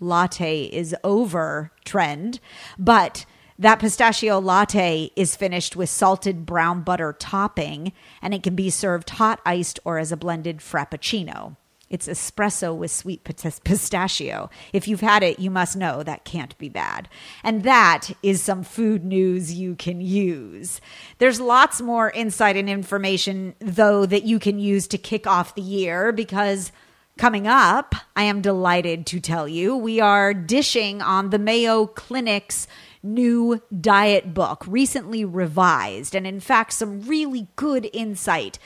latte 0.00 0.64
is 0.64 0.94
over 1.02 1.72
trend, 1.86 2.40
but 2.78 3.24
that 3.58 3.80
pistachio 3.80 4.38
latte 4.38 5.10
is 5.16 5.34
finished 5.34 5.74
with 5.74 5.88
salted 5.88 6.46
brown 6.46 6.82
butter 6.82 7.14
topping, 7.18 7.92
and 8.22 8.32
it 8.32 8.42
can 8.42 8.54
be 8.54 8.70
served 8.70 9.10
hot, 9.10 9.40
iced, 9.44 9.80
or 9.84 9.98
as 9.98 10.12
a 10.12 10.16
blended 10.16 10.58
frappuccino. 10.58 11.56
It's 11.90 12.06
espresso 12.06 12.76
with 12.76 12.90
sweet 12.90 13.24
pistachio. 13.24 14.50
If 14.74 14.86
you've 14.86 15.00
had 15.00 15.22
it, 15.22 15.38
you 15.38 15.50
must 15.50 15.74
know 15.74 16.02
that 16.02 16.24
can't 16.24 16.56
be 16.58 16.68
bad. 16.68 17.08
And 17.42 17.62
that 17.62 18.10
is 18.22 18.42
some 18.42 18.62
food 18.62 19.04
news 19.04 19.54
you 19.54 19.74
can 19.74 20.02
use. 20.02 20.82
There's 21.16 21.40
lots 21.40 21.80
more 21.80 22.10
insight 22.10 22.58
and 22.58 22.68
information, 22.68 23.54
though, 23.58 24.04
that 24.04 24.24
you 24.24 24.38
can 24.38 24.58
use 24.58 24.86
to 24.88 24.98
kick 24.98 25.26
off 25.26 25.54
the 25.54 25.62
year 25.62 26.12
because 26.12 26.72
Coming 27.18 27.48
up, 27.48 27.96
I 28.14 28.22
am 28.22 28.42
delighted 28.42 29.04
to 29.06 29.18
tell 29.18 29.48
you 29.48 29.76
we 29.76 29.98
are 29.98 30.32
dishing 30.32 31.02
on 31.02 31.30
the 31.30 31.38
Mayo 31.40 31.86
Clinic's 31.86 32.68
new 33.02 33.62
diet 33.80 34.34
book, 34.34 34.64
recently 34.66 35.24
revised, 35.24 36.14
and 36.14 36.26
in 36.26 36.40
fact, 36.40 36.72
some 36.72 37.02
really 37.02 37.48
good 37.56 37.88
insight 37.92 38.58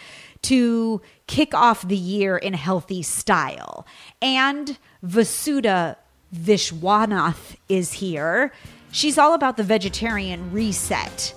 to 0.42 1.00
kick 1.26 1.54
off 1.54 1.86
the 1.86 1.96
year 1.96 2.36
in 2.36 2.54
healthy 2.54 3.02
style. 3.02 3.86
And 4.20 4.78
Vasudha 5.04 5.96
Vishwanath 6.34 7.56
is 7.68 7.94
here. 7.94 8.52
She's 8.90 9.18
all 9.18 9.34
about 9.34 9.56
the 9.56 9.62
vegetarian 9.62 10.52
reset 10.52 11.34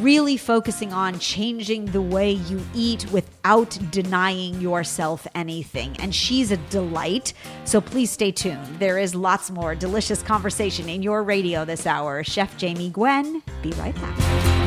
really 0.00 0.36
focusing 0.36 0.92
on 0.92 1.18
changing 1.18 1.86
the 1.86 2.02
way 2.02 2.32
you 2.32 2.60
eat 2.74 3.10
without 3.12 3.78
denying 3.90 4.60
yourself 4.60 5.26
anything. 5.34 5.96
And 5.98 6.14
she's 6.14 6.50
a 6.50 6.56
delight. 6.68 7.32
So 7.64 7.80
please 7.80 8.10
stay 8.10 8.32
tuned. 8.32 8.66
There 8.78 8.98
is 8.98 9.14
lots 9.14 9.50
more 9.50 9.74
delicious 9.74 10.22
conversation 10.22 10.88
in 10.88 11.02
your 11.02 11.22
radio 11.22 11.64
this 11.64 11.86
hour. 11.86 12.24
Chef 12.24 12.56
Jamie 12.56 12.90
Gwen, 12.90 13.42
be 13.62 13.70
right 13.72 13.94
back. 13.94 14.65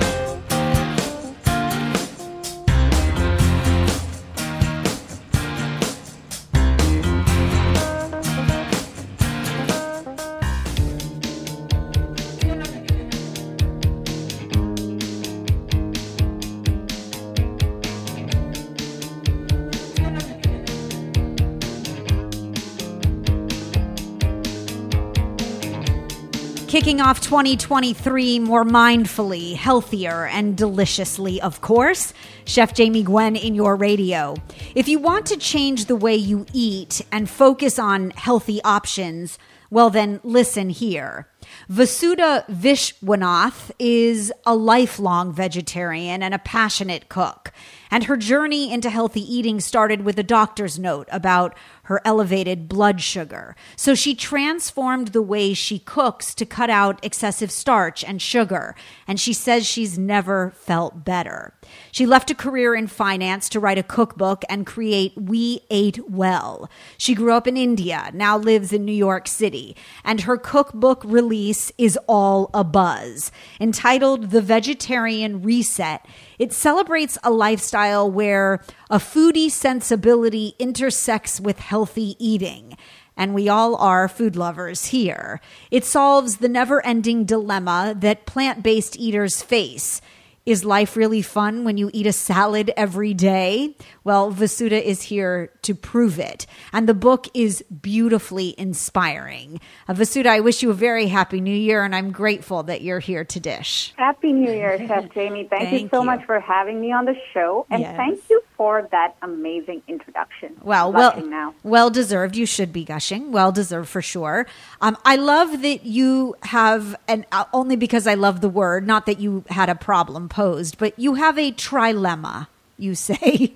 Kicking 26.70 27.02
off 27.02 27.20
2023 27.22 28.38
more 28.38 28.64
mindfully, 28.64 29.56
healthier, 29.56 30.28
and 30.28 30.56
deliciously, 30.56 31.42
of 31.42 31.62
course. 31.62 32.14
Chef 32.46 32.76
Jamie 32.76 33.02
Gwen 33.02 33.36
in 33.36 33.56
your 33.56 33.76
radio. 33.76 34.36
If 34.76 34.88
you 34.88 35.00
want 35.00 35.26
to 35.26 35.38
change 35.38 35.86
the 35.86 35.96
way 35.96 36.16
you 36.16 36.46
eat 36.54 37.02
and 37.12 37.28
focus 37.28 37.80
on 37.80 38.12
healthy 38.12 38.62
options, 38.64 39.40
well, 39.72 39.90
then 39.90 40.20
listen 40.24 40.70
here. 40.70 41.28
Vasudha 41.70 42.46
Vishwanath 42.48 43.72
is 43.80 44.32
a 44.46 44.56
lifelong 44.56 45.32
vegetarian 45.32 46.24
and 46.24 46.34
a 46.34 46.40
passionate 46.40 47.10
cook. 47.10 47.52
And 47.92 48.04
her 48.04 48.18
journey 48.18 48.72
into 48.72 48.90
healthy 48.90 49.22
eating 49.22 49.60
started 49.60 50.04
with 50.04 50.20
a 50.20 50.24
doctor's 50.24 50.78
note 50.78 51.08
about 51.12 51.56
her 51.84 52.02
elevated 52.06 52.70
blood 52.70 53.02
sugar. 53.02 53.56
So 53.76 53.96
she 53.96 54.14
transformed 54.14 55.08
the 55.08 55.24
way 55.24 55.56
she 55.56 55.80
cooks 55.80 56.36
to 56.36 56.46
cut 56.46 56.70
out 56.70 57.04
excessive 57.04 57.50
starch 57.50 58.04
and 58.04 58.22
sugar. 58.22 58.76
And 59.08 59.20
she 59.20 59.34
says 59.34 59.66
she's 59.66 59.98
never 59.98 60.52
felt 60.52 61.04
better. 61.04 61.56
She 61.92 62.06
left 62.06 62.30
a 62.30 62.36
career 62.36 62.76
in 62.76 62.86
finance 62.86 63.50
to 63.50 63.60
write 63.60 63.80
a 63.80 63.84
cookbook 63.84 64.44
and 64.50 64.68
create 64.68 65.14
We 65.18 65.62
Ate 65.72 66.08
Well. 66.08 66.70
She 66.96 67.16
grew 67.16 67.34
up 67.34 67.48
in 67.48 67.58
India, 67.58 68.12
now 68.14 68.38
lives 68.38 68.72
in 68.72 68.86
New 68.86 68.92
York 68.92 69.28
City, 69.28 69.76
and 70.04 70.22
her 70.22 70.38
cookbook 70.38 71.04
release 71.30 71.72
is 71.78 71.98
all 72.08 72.50
a 72.54 72.64
buzz. 72.64 73.32
Entitled 73.60 74.32
The 74.32 74.42
Vegetarian 74.42 75.42
Reset, 75.42 76.06
it 76.38 76.52
celebrates 76.52 77.18
a 77.24 77.32
lifestyle 77.32 78.10
where 78.10 78.64
a 78.90 78.98
foodie 78.98 79.52
sensibility 79.52 80.56
intersects 80.60 81.40
with 81.40 81.60
healthy 81.60 82.16
eating. 82.20 82.76
And 83.16 83.34
we 83.34 83.48
all 83.48 83.76
are 83.76 84.08
food 84.08 84.36
lovers 84.36 84.88
here. 84.88 85.40
It 85.72 85.86
solves 85.86 86.38
the 86.38 86.50
never 86.50 86.86
ending 86.86 87.26
dilemma 87.26 87.94
that 87.98 88.26
plant 88.26 88.64
based 88.64 88.98
eaters 88.98 89.42
face 89.42 90.02
is 90.50 90.66
life 90.66 90.96
really 90.96 91.22
fun 91.22 91.64
when 91.64 91.78
you 91.78 91.92
eat 91.94 92.08
a 92.08 92.12
salad 92.12 92.72
every 92.76 93.14
day? 93.14 93.76
Well, 94.04 94.32
Vasudha 94.32 94.84
is 94.84 95.04
here 95.04 95.52
to 95.62 95.76
prove 95.76 96.20
it. 96.20 96.48
And 96.74 96.90
the 96.90 96.94
book 96.94 97.28
is 97.34 97.64
beautifully 97.82 98.56
inspiring. 98.58 99.60
Uh, 99.88 99.94
Vasudha, 99.94 100.28
I 100.28 100.40
wish 100.40 100.64
you 100.64 100.72
a 100.72 100.74
very 100.74 101.08
happy 101.08 101.40
new 101.40 101.56
year, 101.56 101.84
and 101.84 101.96
I'm 101.96 102.12
grateful 102.12 102.64
that 102.64 102.82
you're 102.82 103.00
here 103.00 103.24
to 103.24 103.40
dish. 103.40 103.94
Happy 103.98 104.34
New 104.34 104.52
Year, 104.52 104.78
Chef 104.88 105.14
Jamie. 105.14 105.48
Thank, 105.50 105.70
thank 105.70 105.82
you 105.84 105.90
so 105.90 106.00
you. 106.00 106.06
much 106.06 106.26
for 106.26 106.40
having 106.40 106.82
me 106.82 106.92
on 106.92 107.06
the 107.06 107.16
show. 107.34 107.68
And 107.70 107.82
yes. 107.82 107.96
thank 107.96 108.20
you 108.30 108.42
for 108.58 108.88
that 108.92 109.16
amazing 109.22 109.84
introduction. 109.88 110.58
Well, 110.62 110.92
well, 110.92 111.22
now. 111.26 111.54
well 111.64 111.90
deserved. 111.90 112.36
You 112.36 112.46
should 112.46 112.74
be 112.74 112.84
gushing. 112.84 113.32
Well 113.32 113.52
deserved 113.52 113.90
for 113.90 114.02
sure. 114.02 114.48
Um, 114.82 114.98
I 115.06 115.16
love 115.16 115.62
that 115.62 115.86
you 115.86 116.36
have, 116.44 116.96
and 117.08 117.26
uh, 117.32 117.46
only 117.54 117.76
because 117.76 118.08
I 118.08 118.16
love 118.16 118.42
the 118.42 118.50
word, 118.50 118.88
not 118.88 119.06
that 119.06 119.20
you 119.20 119.44
had 119.50 119.70
a 119.70 119.76
problem 119.76 120.28
posed, 120.40 120.78
but 120.78 120.98
you 120.98 121.16
have 121.16 121.38
a 121.38 121.52
trilemma 121.52 122.48
you 122.78 122.96
say. 122.96 123.54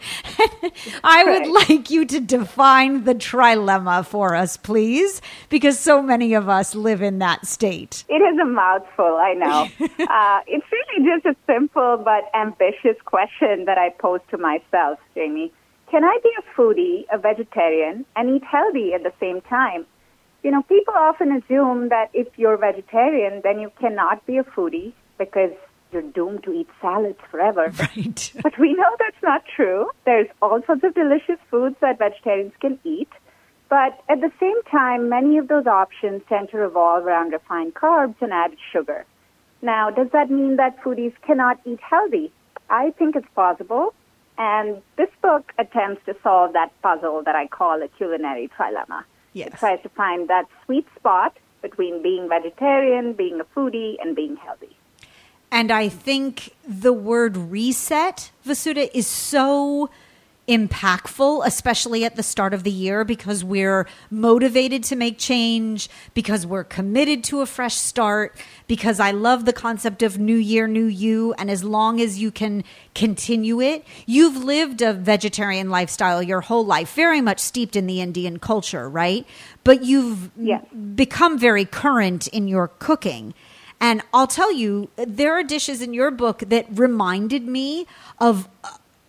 I 1.03 1.23
would 1.23 1.47
like 1.47 1.89
you 1.89 2.03
to 2.05 2.19
define 2.19 3.05
the 3.05 3.15
trilemma 3.15 4.05
for 4.05 4.35
us, 4.35 4.57
please, 4.57 5.21
because 5.47 5.79
so 5.79 6.01
many 6.01 6.33
of 6.33 6.49
us 6.49 6.75
live 6.75 7.01
in 7.01 7.19
that 7.19 7.45
state. 7.45 8.03
It 8.09 8.21
is 8.21 8.37
a 8.37 8.45
mouthful, 8.45 9.15
I 9.15 9.33
know. 9.33 9.69
uh, 9.79 10.39
it's 10.45 10.65
really 10.69 11.07
just 11.09 11.25
a 11.25 11.35
simple 11.47 12.01
but 12.03 12.29
ambitious 12.37 12.97
question 13.05 13.63
that 13.63 13.77
I 13.77 13.91
pose 13.91 14.19
to 14.31 14.37
myself, 14.37 14.99
Jamie. 15.15 15.53
Can 15.89 16.03
I 16.03 16.17
be 16.21 16.31
a 16.37 16.59
foodie, 16.59 17.05
a 17.13 17.17
vegetarian, 17.17 18.05
and 18.17 18.35
eat 18.35 18.43
healthy 18.43 18.93
at 18.93 19.03
the 19.03 19.13
same 19.21 19.39
time? 19.39 19.85
You 20.43 20.51
know, 20.51 20.63
people 20.63 20.95
often 20.97 21.31
assume 21.31 21.87
that 21.89 22.09
if 22.13 22.27
you're 22.35 22.57
vegetarian, 22.57 23.39
then 23.41 23.61
you 23.61 23.71
cannot 23.79 24.25
be 24.25 24.37
a 24.37 24.43
foodie 24.43 24.91
because 25.17 25.53
you're 25.93 26.01
doomed 26.01 26.43
to 26.43 26.51
eat 26.53 26.67
salads 26.81 27.19
forever. 27.29 27.71
Right. 27.79 28.33
but 28.41 28.57
we 28.59 28.73
know 28.73 28.95
that's 28.99 29.21
not 29.23 29.43
true. 29.55 29.89
There's 30.05 30.27
all 30.41 30.61
sorts 30.65 30.83
of 30.83 30.93
delicious 30.93 31.39
foods 31.49 31.75
that 31.81 31.99
vegetarians 31.99 32.53
can 32.59 32.79
eat. 32.83 33.09
But 33.69 33.99
at 34.09 34.21
the 34.21 34.31
same 34.39 34.61
time, 34.63 35.09
many 35.09 35.37
of 35.37 35.47
those 35.47 35.65
options 35.65 36.21
tend 36.29 36.49
to 36.49 36.57
revolve 36.57 37.05
around 37.05 37.31
refined 37.31 37.73
carbs 37.73 38.15
and 38.21 38.31
added 38.31 38.59
sugar. 38.71 39.05
Now, 39.61 39.89
does 39.89 40.09
that 40.11 40.29
mean 40.29 40.57
that 40.57 40.81
foodies 40.83 41.13
cannot 41.25 41.59
eat 41.65 41.79
healthy? 41.79 42.31
I 42.69 42.91
think 42.91 43.15
it's 43.15 43.27
possible. 43.33 43.93
And 44.37 44.81
this 44.97 45.09
book 45.21 45.51
attempts 45.57 46.05
to 46.05 46.15
solve 46.23 46.53
that 46.53 46.71
puzzle 46.81 47.23
that 47.23 47.35
I 47.35 47.47
call 47.47 47.81
a 47.81 47.87
culinary 47.87 48.49
trilemma. 48.57 49.05
Yes. 49.33 49.47
It 49.47 49.57
tries 49.57 49.81
to 49.83 49.89
find 49.89 50.27
that 50.29 50.45
sweet 50.65 50.87
spot 50.95 51.37
between 51.61 52.03
being 52.03 52.27
vegetarian, 52.29 53.13
being 53.13 53.39
a 53.39 53.45
foodie, 53.45 53.95
and 54.01 54.15
being 54.15 54.35
healthy. 54.35 54.75
And 55.53 55.71
I 55.71 55.87
think 55.87 56.55
the 56.67 56.91
word 56.91 57.37
reset, 57.37 58.31
Vasudha, 58.43 58.89
is 58.91 59.05
so 59.05 59.91
impactful, 60.47 61.45
especially 61.45 62.03
at 62.03 62.15
the 62.15 62.23
start 62.23 62.55
of 62.55 62.63
the 62.63 62.71
year, 62.71 63.05
because 63.05 63.43
we're 63.43 63.87
motivated 64.09 64.83
to 64.83 64.95
make 64.95 65.19
change, 65.19 65.89
because 66.15 66.45
we're 66.45 66.63
committed 66.63 67.23
to 67.25 67.41
a 67.41 67.45
fresh 67.45 67.75
start, 67.75 68.35
because 68.67 68.99
I 68.99 69.11
love 69.11 69.45
the 69.45 69.53
concept 69.53 70.01
of 70.01 70.17
new 70.17 70.35
year, 70.35 70.67
new 70.67 70.87
you. 70.87 71.33
And 71.33 71.51
as 71.51 71.63
long 71.63 72.01
as 72.01 72.19
you 72.19 72.31
can 72.31 72.63
continue 72.95 73.61
it, 73.61 73.85
you've 74.07 74.43
lived 74.43 74.81
a 74.81 74.91
vegetarian 74.91 75.69
lifestyle 75.69 76.23
your 76.23 76.41
whole 76.41 76.65
life, 76.65 76.95
very 76.95 77.21
much 77.21 77.39
steeped 77.39 77.75
in 77.75 77.85
the 77.85 78.01
Indian 78.01 78.39
culture, 78.39 78.89
right? 78.89 79.25
But 79.63 79.85
you've 79.85 80.31
yes. 80.35 80.65
become 80.95 81.37
very 81.37 81.63
current 81.63 82.25
in 82.27 82.47
your 82.47 82.69
cooking. 82.79 83.35
And 83.83 84.01
I'll 84.13 84.27
tell 84.27 84.53
you, 84.53 84.89
there 84.95 85.33
are 85.33 85.43
dishes 85.43 85.81
in 85.81 85.93
your 85.93 86.09
book 86.09 86.39
that 86.47 86.65
reminded 86.71 87.45
me 87.45 87.85
of, 88.17 88.47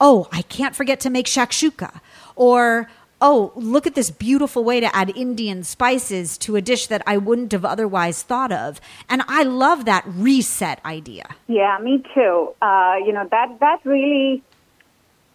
oh, 0.01 0.27
I 0.33 0.43
can't 0.43 0.75
forget 0.75 0.99
to 1.01 1.11
make 1.11 1.27
shakshuka. 1.27 2.01
Or, 2.35 2.91
oh, 3.21 3.53
look 3.55 3.87
at 3.87 3.95
this 3.95 4.11
beautiful 4.11 4.65
way 4.65 4.81
to 4.81 4.93
add 4.93 5.17
Indian 5.17 5.63
spices 5.63 6.37
to 6.39 6.57
a 6.57 6.61
dish 6.61 6.89
that 6.89 7.03
I 7.07 7.19
wouldn't 7.19 7.53
have 7.53 7.65
otherwise 7.65 8.25
thought 8.25 8.51
of. 8.51 8.81
And 9.09 9.23
I 9.29 9.45
love 9.45 9.85
that 9.85 10.03
reset 10.09 10.85
idea. 10.85 11.37
Yeah, 11.47 11.79
me 11.81 12.03
too. 12.13 12.53
Uh, 12.61 12.97
you 13.07 13.13
know, 13.13 13.29
that, 13.31 13.61
that 13.61 13.79
really 13.85 14.43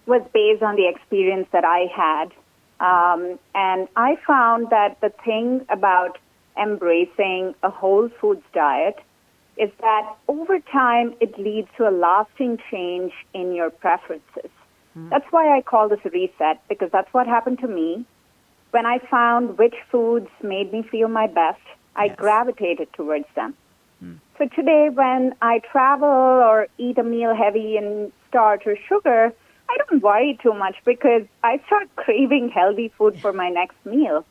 was 0.06 0.22
based 0.34 0.64
on 0.64 0.76
the 0.76 0.90
experience 0.90 1.48
that 1.54 1.64
I 1.64 1.86
had. 1.96 2.34
Um, 2.82 3.40
and 3.56 3.88
I 3.96 4.18
found 4.28 4.70
that 4.72 5.00
the 5.00 5.14
thing 5.24 5.66
about 5.70 6.18
embracing 6.62 7.56
a 7.64 7.70
whole 7.70 8.10
foods 8.20 8.44
diet 8.54 9.00
is 9.60 9.70
that 9.82 10.16
over 10.30 10.60
time 10.72 11.14
it 11.20 11.38
leads 11.38 11.68
to 11.78 11.88
a 11.88 11.92
lasting 11.92 12.58
change 12.72 13.12
in 13.34 13.54
your 13.54 13.70
preferences. 13.70 14.50
Mm. 14.98 15.10
That's 15.10 15.26
why 15.32 15.56
I 15.56 15.62
call 15.62 15.90
this 15.90 16.00
a 16.06 16.10
reset, 16.10 16.62
because 16.70 16.90
that's 16.92 17.14
what 17.14 17.28
happened 17.28 17.60
to 17.60 17.68
me. 17.68 18.06
When 18.72 18.86
I 18.86 19.00
found 19.12 19.58
which 19.58 19.76
foods 19.92 20.30
made 20.42 20.72
me 20.72 20.84
feel 20.84 21.10
my 21.10 21.28
best, 21.28 21.62
I 21.96 22.06
yes. 22.06 22.16
gravitated 22.18 22.88
towards 22.94 23.26
them. 23.36 23.54
Mm. 24.04 24.20
So 24.38 24.48
today, 24.56 24.90
when 24.94 25.36
I 25.42 25.60
travel 25.72 26.08
or 26.08 26.68
eat 26.78 26.98
a 26.98 27.04
meal 27.04 27.36
heavy 27.36 27.76
in 27.76 28.14
starch 28.30 28.64
or 28.66 28.78
sugar, 28.88 29.34
I 29.70 29.78
don't 29.78 30.02
worry 30.02 30.40
too 30.42 30.54
much 30.54 30.76
because 30.86 31.24
I 31.44 31.62
start 31.68 31.90
craving 31.98 32.50
healthy 32.50 32.94
food 32.98 33.20
for 33.20 33.34
my 33.34 33.50
next 33.50 33.76
meal. 33.86 34.26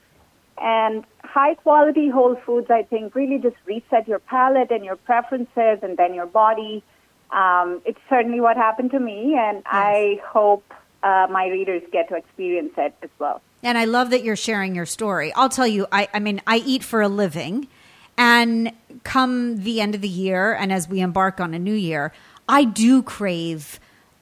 And 0.61 1.05
high 1.25 1.55
quality 1.55 2.09
whole 2.09 2.37
foods, 2.37 2.71
I 2.71 2.83
think, 2.83 3.15
really 3.15 3.39
just 3.39 3.57
reset 3.65 4.09
your 4.09 4.19
palate 4.19 4.71
and 4.71 4.85
your 4.85 4.97
preferences 4.97 5.79
and 5.83 5.97
then 5.97 6.15
your 6.15 6.27
body. 6.27 6.83
Um, 7.31 7.83
it's 7.85 8.01
certainly 8.09 8.41
what 8.41 8.57
happened 8.57 8.91
to 8.93 9.01
me, 9.01 9.37
and 9.39 9.63
I 9.67 10.21
hope 10.25 10.65
uh, 11.03 11.27
my 11.31 11.49
readers 11.49 11.83
get 11.93 12.09
to 12.09 12.17
experience 12.17 12.73
it 12.79 12.95
as 13.03 13.11
well. 13.19 13.43
And 13.63 13.77
I 13.77 13.85
love 13.85 14.11
that 14.11 14.25
you're 14.25 14.37
sharing 14.37 14.75
your 14.75 14.87
story. 14.87 15.33
I'll 15.35 15.49
tell 15.49 15.67
you, 15.67 15.87
I, 15.93 16.09
I 16.15 16.21
mean, 16.21 16.41
I 16.47 16.59
eat 16.59 16.83
for 16.83 17.03
a 17.03 17.09
living. 17.09 17.69
And 18.17 18.73
come 19.05 19.63
the 19.63 19.81
end 19.81 19.95
of 19.95 20.01
the 20.01 20.09
year, 20.09 20.53
and 20.53 20.73
as 20.73 20.89
we 20.89 21.01
embark 21.01 21.39
on 21.39 21.55
a 21.55 21.59
new 21.59 21.75
year, 21.75 22.13
I 22.49 22.65
do 22.65 23.01
crave 23.01 23.79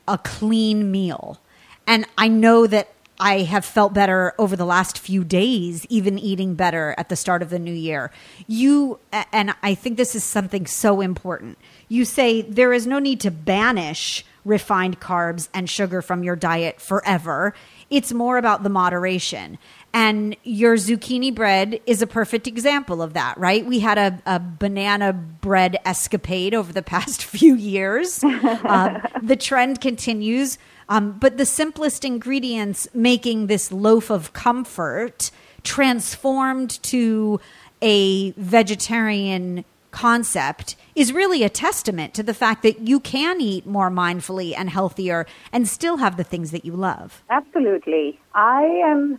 a 0.06 0.18
clean 0.18 0.90
meal. 0.90 1.40
And 1.86 2.06
I 2.18 2.28
know 2.28 2.66
that 2.66 2.88
I 3.18 3.42
have 3.42 3.64
felt 3.64 3.94
better 3.94 4.34
over 4.38 4.56
the 4.56 4.66
last 4.66 4.98
few 4.98 5.24
days, 5.24 5.86
even 5.88 6.18
eating 6.18 6.54
better 6.54 6.94
at 6.98 7.08
the 7.08 7.16
start 7.16 7.42
of 7.42 7.50
the 7.50 7.58
new 7.58 7.72
year. 7.72 8.10
You, 8.46 8.98
and 9.32 9.54
I 9.62 9.74
think 9.74 9.96
this 9.96 10.14
is 10.14 10.24
something 10.24 10.66
so 10.66 11.00
important. 11.00 11.58
You 11.88 12.04
say 12.04 12.42
there 12.42 12.72
is 12.72 12.86
no 12.86 12.98
need 12.98 13.20
to 13.20 13.30
banish 13.30 14.24
refined 14.44 15.00
carbs 15.00 15.48
and 15.52 15.68
sugar 15.68 16.00
from 16.00 16.22
your 16.22 16.36
diet 16.36 16.80
forever. 16.80 17.52
It's 17.90 18.12
more 18.12 18.38
about 18.38 18.62
the 18.62 18.68
moderation. 18.68 19.58
And 19.92 20.36
your 20.44 20.76
zucchini 20.76 21.34
bread 21.34 21.80
is 21.86 22.00
a 22.02 22.06
perfect 22.06 22.46
example 22.46 23.02
of 23.02 23.14
that, 23.14 23.36
right? 23.38 23.66
We 23.66 23.80
had 23.80 23.98
a, 23.98 24.22
a 24.26 24.38
banana 24.38 25.12
bread 25.12 25.78
escapade 25.84 26.54
over 26.54 26.72
the 26.72 26.82
past 26.96 27.24
few 27.24 27.56
years. 27.56 28.22
um, 28.22 29.02
the 29.22 29.36
trend 29.36 29.80
continues, 29.80 30.58
um, 30.88 31.18
but 31.18 31.36
the 31.36 31.46
simplest 31.46 32.04
ingredients 32.04 32.88
making 32.94 33.46
this 33.46 33.72
loaf 33.72 34.10
of 34.10 34.32
comfort 34.32 35.30
transformed 35.62 36.82
to 36.84 37.40
a 37.82 38.30
vegetarian 38.32 39.64
concept 39.90 40.76
is 40.94 41.12
really 41.12 41.42
a 41.42 41.48
testament 41.48 42.14
to 42.14 42.22
the 42.22 42.34
fact 42.34 42.62
that 42.62 42.86
you 42.86 43.00
can 43.00 43.40
eat 43.40 43.66
more 43.66 43.90
mindfully 43.90 44.54
and 44.56 44.70
healthier 44.70 45.26
and 45.52 45.66
still 45.66 45.96
have 45.96 46.16
the 46.16 46.24
things 46.24 46.50
that 46.50 46.64
you 46.64 46.72
love. 46.72 47.22
Absolutely. 47.30 48.18
I 48.34 48.62
am 48.84 49.18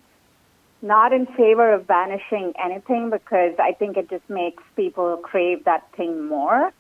not 0.82 1.14
in 1.14 1.26
favor 1.26 1.74
of 1.74 1.88
banishing 1.88 2.54
anything 2.64 3.10
because 3.10 3.56
I 3.60 3.74
think 3.74 3.98
it 3.98 4.10
just 4.10 4.30
makes 4.30 4.64
people 4.76 5.18
crave 5.18 5.66
that 5.66 5.92
thing 5.94 6.28
more. 6.28 6.72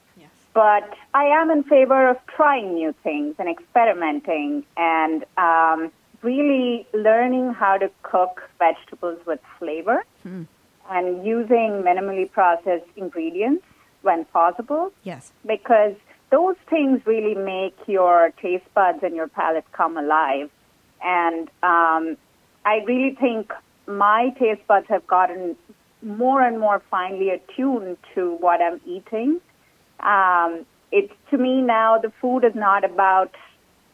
But 0.57 0.91
I 1.13 1.25
am 1.25 1.51
in 1.51 1.61
favor 1.61 2.09
of 2.09 2.17
trying 2.35 2.73
new 2.73 2.91
things 3.03 3.35
and 3.37 3.47
experimenting 3.47 4.65
and 4.75 5.23
um, 5.37 5.91
really 6.23 6.87
learning 6.95 7.53
how 7.53 7.77
to 7.77 7.91
cook 8.01 8.41
vegetables 8.57 9.19
with 9.27 9.39
flavor 9.59 10.03
hmm. 10.23 10.45
and 10.89 11.23
using 11.23 11.83
minimally 11.85 12.31
processed 12.31 12.89
ingredients 12.95 13.65
when 14.01 14.25
possible. 14.25 14.91
Yes. 15.03 15.31
Because 15.45 15.93
those 16.31 16.55
things 16.71 17.05
really 17.05 17.35
make 17.35 17.77
your 17.85 18.33
taste 18.41 18.65
buds 18.73 19.03
and 19.03 19.15
your 19.15 19.27
palate 19.27 19.71
come 19.73 19.95
alive. 19.95 20.49
And 21.03 21.49
um, 21.61 22.17
I 22.65 22.77
really 22.87 23.13
think 23.13 23.53
my 23.85 24.33
taste 24.39 24.65
buds 24.65 24.87
have 24.87 25.05
gotten 25.05 25.55
more 26.01 26.41
and 26.41 26.59
more 26.59 26.81
finely 26.89 27.29
attuned 27.29 27.97
to 28.15 28.37
what 28.37 28.59
I'm 28.59 28.81
eating. 28.87 29.39
Um, 29.99 30.65
it's 30.91 31.13
to 31.31 31.37
me 31.37 31.61
now 31.61 31.97
the 31.97 32.11
food 32.21 32.43
is 32.43 32.55
not 32.55 32.83
about 32.83 33.35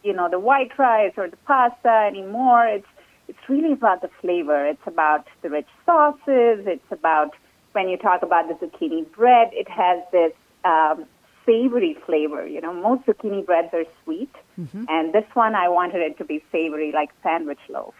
you 0.03 0.13
know 0.13 0.29
the 0.29 0.39
white 0.39 0.77
rice 0.77 1.13
or 1.17 1.29
the 1.29 1.37
pasta 1.37 2.07
anymore. 2.07 2.65
It's 2.67 2.87
it's 3.27 3.39
really 3.49 3.71
about 3.71 4.01
the 4.01 4.09
flavor. 4.21 4.65
It's 4.65 4.85
about 4.85 5.27
the 5.41 5.49
rich 5.49 5.67
sauces. 5.85 6.65
It's 6.67 6.91
about 6.91 7.31
when 7.71 7.89
you 7.89 7.97
talk 7.97 8.21
about 8.21 8.47
the 8.47 8.53
zucchini 8.65 9.09
bread, 9.11 9.49
it 9.51 9.69
has 9.69 9.99
this 10.11 10.33
um, 10.63 11.05
savory 11.45 11.97
flavor. 12.05 12.45
You 12.45 12.61
know, 12.61 12.73
most 12.73 13.05
zucchini 13.05 13.45
breads 13.45 13.69
are 13.73 13.85
sweet, 14.03 14.33
mm-hmm. 14.59 14.85
and 14.89 15.13
this 15.13 15.25
one 15.33 15.55
I 15.55 15.69
wanted 15.69 16.01
it 16.01 16.17
to 16.19 16.25
be 16.25 16.43
savory, 16.51 16.91
like 16.91 17.09
sandwich 17.23 17.59
loaf. 17.69 17.95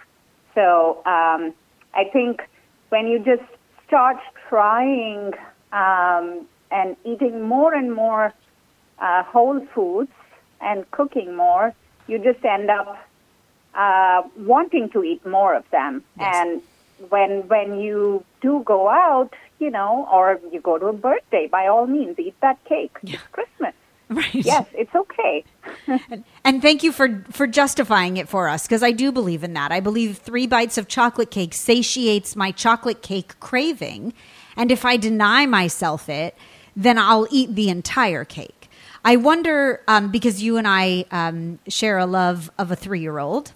So 0.53 0.97
um, 1.05 1.53
I 1.93 2.03
think 2.11 2.41
when 2.89 3.07
you 3.07 3.19
just 3.19 3.43
start 3.87 4.17
trying 4.49 5.33
um, 5.71 6.45
and 6.73 6.97
eating 7.05 7.43
more 7.43 7.73
and 7.73 7.93
more 7.93 8.33
uh, 8.99 9.23
whole 9.23 9.65
foods 9.73 10.11
and 10.59 10.89
cooking 10.91 11.35
more, 11.35 11.73
you 12.07 12.17
just 12.19 12.43
end 12.43 12.69
up 12.69 12.97
uh, 13.75 14.23
wanting 14.37 14.89
to 14.89 15.03
eat 15.03 15.25
more 15.25 15.55
of 15.55 15.69
them. 15.71 16.03
Yes. 16.19 16.35
And 16.35 16.61
when 17.09 17.47
when 17.47 17.79
you 17.79 18.23
do 18.41 18.63
go 18.65 18.89
out, 18.89 19.33
you 19.59 19.69
know, 19.69 20.07
or 20.11 20.39
you 20.51 20.61
go 20.61 20.77
to 20.77 20.87
a 20.87 20.93
birthday, 20.93 21.47
by 21.47 21.67
all 21.67 21.87
means, 21.87 22.17
eat 22.19 22.35
that 22.41 22.63
cake. 22.65 22.97
Yeah. 23.03 23.15
It's 23.15 23.23
Christmas. 23.31 23.73
Right. 24.09 24.35
Yes, 24.35 24.67
it's 24.73 24.93
okay. 24.93 25.43
and, 25.87 26.23
and, 26.43 26.61
thank 26.61 26.83
you 26.83 26.91
for 26.91 27.23
for 27.31 27.47
justifying 27.47 28.17
it 28.17 28.29
for 28.29 28.47
us 28.47 28.67
because 28.67 28.83
I 28.83 28.91
do 28.91 29.11
believe 29.11 29.43
in 29.43 29.53
that. 29.53 29.71
I 29.71 29.79
believe 29.79 30.17
three 30.17 30.45
bites 30.45 30.77
of 30.77 30.87
chocolate 30.87 31.31
cake 31.31 31.53
satiates 31.53 32.35
my 32.35 32.51
chocolate 32.51 33.01
cake 33.01 33.39
craving, 33.39 34.13
and 34.55 34.71
if 34.71 34.85
I 34.85 34.97
deny 34.97 35.45
myself 35.45 36.09
it, 36.09 36.35
then 36.75 36.97
I'll 36.97 37.27
eat 37.31 37.55
the 37.55 37.69
entire 37.69 38.25
cake. 38.25 38.69
I 39.05 39.17
wonder 39.17 39.81
um, 39.87 40.11
because 40.11 40.41
you 40.41 40.57
and 40.57 40.67
I 40.67 41.05
um, 41.11 41.59
share 41.67 41.97
a 41.97 42.05
love 42.05 42.49
of 42.57 42.71
a 42.71 42.75
three 42.75 43.01
year 43.01 43.19
old. 43.19 43.53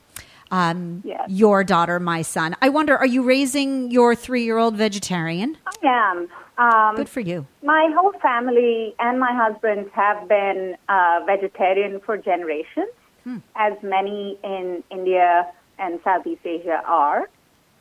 Um, 0.50 1.02
yes. 1.06 1.30
Your 1.30 1.64
daughter, 1.64 2.00
my 2.00 2.22
son. 2.22 2.56
I 2.62 2.70
wonder, 2.70 2.98
are 2.98 3.06
you 3.06 3.24
raising 3.24 3.92
your 3.92 4.16
three 4.16 4.44
year 4.44 4.58
old 4.58 4.76
vegetarian? 4.76 5.58
I 5.66 5.88
am. 5.88 6.30
Um, 6.58 6.96
Good 6.96 7.10
for 7.10 7.20
you. 7.20 7.46
My 7.64 7.92
whole 7.96 8.14
family 8.20 8.96
and 9.00 9.20
my 9.20 9.34
husband 9.34 9.92
have 9.94 10.28
been 10.28 10.76
uh, 10.90 11.20
vegetarian 11.26 12.00
for 12.00 12.18
generations, 12.18 12.90
hmm. 13.24 13.38
as 13.56 13.74
many 13.84 14.40
in 14.44 14.84
India 14.90 15.48
and 15.78 16.00
Southeast 16.04 16.42
Asia 16.46 16.82
are. 16.86 17.30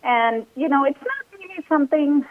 And, 0.03 0.47
you 0.57 0.69
know, 0.69 0.85
it's 0.85 1.01
not 1.01 1.41
really 1.41 1.65
something 1.69 2.25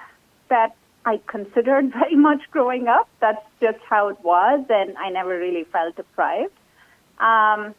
that 0.49 0.75
I 1.05 1.21
considered 1.27 1.91
very 1.99 2.15
much 2.15 2.41
growing 2.51 2.87
up. 2.87 3.07
That's 3.19 3.45
just 3.61 3.79
how 3.89 4.09
it 4.09 4.19
was, 4.23 4.65
and 4.69 4.97
I 4.97 5.09
never 5.09 5.37
really 5.37 5.63
felt 5.65 5.95
deprived. 5.95 6.53
Um, 7.19 7.75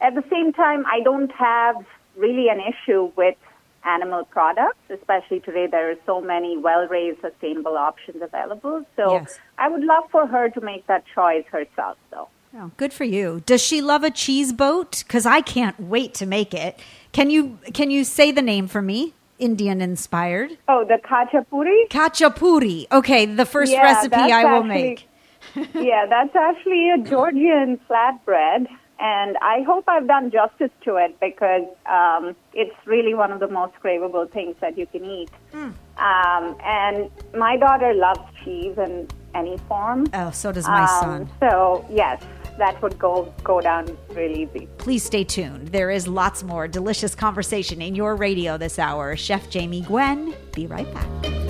at 0.00 0.14
the 0.14 0.24
same 0.30 0.52
time, 0.52 0.86
I 0.86 1.00
don't 1.00 1.32
have 1.32 1.84
really 2.16 2.48
an 2.48 2.60
issue 2.60 3.12
with 3.16 3.36
animal 3.84 4.24
products, 4.24 4.78
especially 4.90 5.40
today 5.40 5.66
there 5.66 5.90
are 5.90 5.96
so 6.06 6.20
many 6.20 6.56
well-raised, 6.56 7.20
sustainable 7.20 7.76
options 7.76 8.22
available. 8.22 8.84
So 8.96 9.12
yes. 9.14 9.38
I 9.56 9.68
would 9.68 9.84
love 9.84 10.04
for 10.10 10.26
her 10.26 10.48
to 10.50 10.60
make 10.60 10.86
that 10.86 11.04
choice 11.14 11.44
herself, 11.50 11.96
though. 12.10 12.28
Oh, 12.56 12.70
good 12.76 12.92
for 12.92 13.04
you. 13.04 13.42
Does 13.44 13.60
she 13.60 13.82
love 13.82 14.04
a 14.04 14.10
cheese 14.10 14.52
boat? 14.52 15.04
Because 15.06 15.26
I 15.26 15.40
can't 15.40 15.78
wait 15.78 16.14
to 16.14 16.26
make 16.26 16.54
it. 16.54 16.78
Can 17.12 17.30
you 17.30 17.58
can 17.74 17.90
you 17.90 18.04
say 18.04 18.32
the 18.32 18.42
name 18.42 18.68
for 18.68 18.80
me? 18.80 19.14
Indian 19.38 19.80
inspired. 19.80 20.58
Oh, 20.68 20.84
the 20.84 20.98
khachapuri? 21.04 21.88
Khachapuri. 21.88 22.86
Okay, 22.92 23.26
the 23.26 23.46
first 23.46 23.72
yeah, 23.72 23.82
recipe 23.82 24.16
I 24.16 24.44
will 24.44 24.64
actually, 24.64 24.68
make. 24.68 25.08
yeah, 25.74 26.06
that's 26.06 26.34
actually 26.34 26.90
a 26.90 26.98
Georgian 26.98 27.78
flatbread 27.88 28.66
and 29.00 29.36
I 29.40 29.62
hope 29.62 29.84
I've 29.86 30.08
done 30.08 30.30
justice 30.30 30.70
to 30.84 30.96
it 30.96 31.18
because 31.20 31.66
um, 31.86 32.34
it's 32.52 32.74
really 32.84 33.14
one 33.14 33.30
of 33.30 33.38
the 33.38 33.46
most 33.46 33.74
craveable 33.82 34.30
things 34.30 34.56
that 34.60 34.76
you 34.76 34.86
can 34.86 35.04
eat. 35.04 35.30
Mm. 35.52 35.72
Um, 35.98 36.56
and 36.64 37.10
my 37.36 37.56
daughter 37.56 37.94
loves 37.94 38.20
cheese 38.44 38.76
in 38.76 39.06
any 39.34 39.56
form. 39.68 40.08
Oh, 40.14 40.30
so 40.30 40.50
does 40.50 40.66
my 40.66 40.82
um, 40.82 41.00
son. 41.00 41.30
So 41.38 41.86
yes, 41.88 42.22
that 42.58 42.80
would 42.82 42.98
go 42.98 43.32
go 43.42 43.60
down 43.60 43.96
really 44.10 44.42
easy. 44.42 44.68
Please 44.78 45.02
stay 45.02 45.24
tuned. 45.24 45.68
There 45.68 45.90
is 45.90 46.06
lots 46.06 46.42
more 46.42 46.68
delicious 46.68 47.14
conversation 47.14 47.80
in 47.80 47.94
your 47.94 48.16
radio 48.16 48.56
this 48.58 48.78
hour. 48.78 49.16
Chef 49.16 49.48
Jamie 49.48 49.82
Gwen, 49.82 50.34
be 50.52 50.66
right 50.66 50.92
back. 50.92 51.47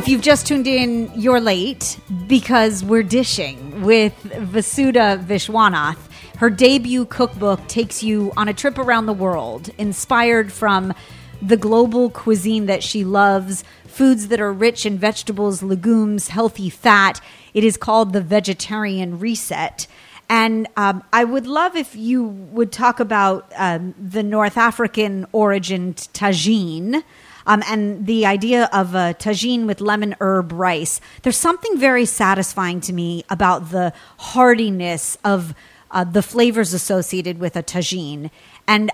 If 0.00 0.08
you've 0.08 0.22
just 0.22 0.46
tuned 0.46 0.66
in, 0.66 1.12
you're 1.14 1.42
late 1.42 2.00
because 2.26 2.82
we're 2.82 3.02
dishing 3.02 3.82
with 3.82 4.14
Vasudha 4.22 5.22
Vishwanath. 5.22 5.98
Her 6.38 6.48
debut 6.48 7.04
cookbook 7.04 7.68
takes 7.68 8.02
you 8.02 8.32
on 8.34 8.48
a 8.48 8.54
trip 8.54 8.78
around 8.78 9.04
the 9.04 9.12
world, 9.12 9.68
inspired 9.76 10.54
from 10.54 10.94
the 11.42 11.58
global 11.58 12.08
cuisine 12.08 12.64
that 12.64 12.82
she 12.82 13.04
loves, 13.04 13.62
foods 13.86 14.28
that 14.28 14.40
are 14.40 14.54
rich 14.54 14.86
in 14.86 14.96
vegetables, 14.96 15.62
legumes, 15.62 16.28
healthy 16.28 16.70
fat. 16.70 17.20
It 17.52 17.62
is 17.62 17.76
called 17.76 18.14
the 18.14 18.22
Vegetarian 18.22 19.18
Reset. 19.18 19.86
And 20.30 20.66
um, 20.78 21.04
I 21.12 21.24
would 21.24 21.46
love 21.46 21.76
if 21.76 21.94
you 21.94 22.24
would 22.24 22.72
talk 22.72 23.00
about 23.00 23.52
um, 23.54 23.94
the 24.00 24.22
North 24.22 24.56
African 24.56 25.26
origin 25.32 25.92
tagine. 25.92 27.02
Um, 27.46 27.62
and 27.66 28.06
the 28.06 28.26
idea 28.26 28.68
of 28.72 28.94
a 28.94 29.14
tagine 29.18 29.66
with 29.66 29.80
lemon 29.80 30.14
herb 30.20 30.52
rice. 30.52 31.00
There's 31.22 31.36
something 31.36 31.78
very 31.78 32.04
satisfying 32.04 32.80
to 32.82 32.92
me 32.92 33.24
about 33.30 33.70
the 33.70 33.92
hardiness 34.18 35.16
of 35.24 35.54
uh, 35.90 36.04
the 36.04 36.22
flavors 36.22 36.72
associated 36.72 37.38
with 37.38 37.56
a 37.56 37.62
tagine. 37.62 38.30
And 38.68 38.90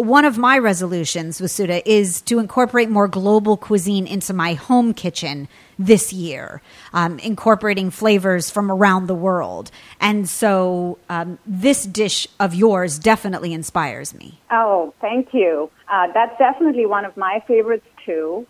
one 0.00 0.24
of 0.24 0.38
my 0.38 0.56
resolutions, 0.56 1.40
Vasudha, 1.40 1.82
is 1.84 2.22
to 2.22 2.38
incorporate 2.38 2.88
more 2.88 3.06
global 3.06 3.56
cuisine 3.56 4.06
into 4.06 4.32
my 4.32 4.54
home 4.54 4.94
kitchen 4.94 5.46
this 5.78 6.12
year, 6.12 6.62
um, 6.92 7.18
incorporating 7.18 7.90
flavors 7.90 8.50
from 8.50 8.70
around 8.70 9.06
the 9.06 9.14
world. 9.14 9.70
And 10.00 10.28
so 10.28 10.98
um, 11.08 11.38
this 11.46 11.84
dish 11.84 12.26
of 12.38 12.54
yours 12.54 12.98
definitely 12.98 13.52
inspires 13.52 14.14
me. 14.14 14.40
Oh, 14.50 14.94
thank 15.00 15.32
you. 15.32 15.70
Uh, 15.88 16.06
that's 16.12 16.36
definitely 16.38 16.86
one 16.86 17.04
of 17.04 17.16
my 17.16 17.42
favorites 17.46 17.86
too. 18.10 18.46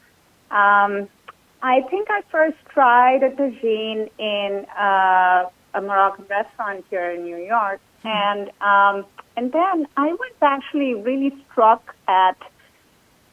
Um, 0.51 1.09
I 1.63 1.83
think 1.91 2.09
I 2.11 2.23
first 2.31 2.57
tried 2.69 3.23
a 3.23 3.31
tagine 3.31 4.09
in 4.19 4.67
uh, 4.79 5.49
a 5.75 5.81
Moroccan 5.81 6.25
restaurant 6.29 6.85
here 6.91 7.11
in 7.11 7.25
New 7.25 7.37
York, 7.37 7.81
mm-hmm. 8.05 8.09
and 8.09 8.51
um, 8.61 9.07
and 9.37 9.53
then 9.53 9.87
I 9.97 10.09
was 10.13 10.33
actually 10.43 10.95
really 10.95 11.33
struck 11.53 11.95
at 12.09 12.39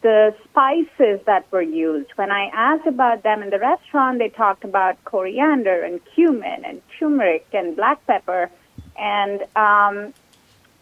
the 0.01 0.35
spices 0.43 1.19
that 1.25 1.51
were 1.51 1.61
used. 1.61 2.09
When 2.15 2.31
I 2.31 2.49
asked 2.53 2.87
about 2.87 3.23
them 3.23 3.41
in 3.41 3.49
the 3.49 3.59
restaurant, 3.59 4.19
they 4.19 4.29
talked 4.29 4.63
about 4.63 5.03
coriander 5.05 5.81
and 5.81 5.99
cumin 6.13 6.63
and 6.65 6.81
turmeric 6.99 7.47
and 7.53 7.75
black 7.75 8.05
pepper. 8.05 8.51
And 8.97 9.41
um, 9.55 10.13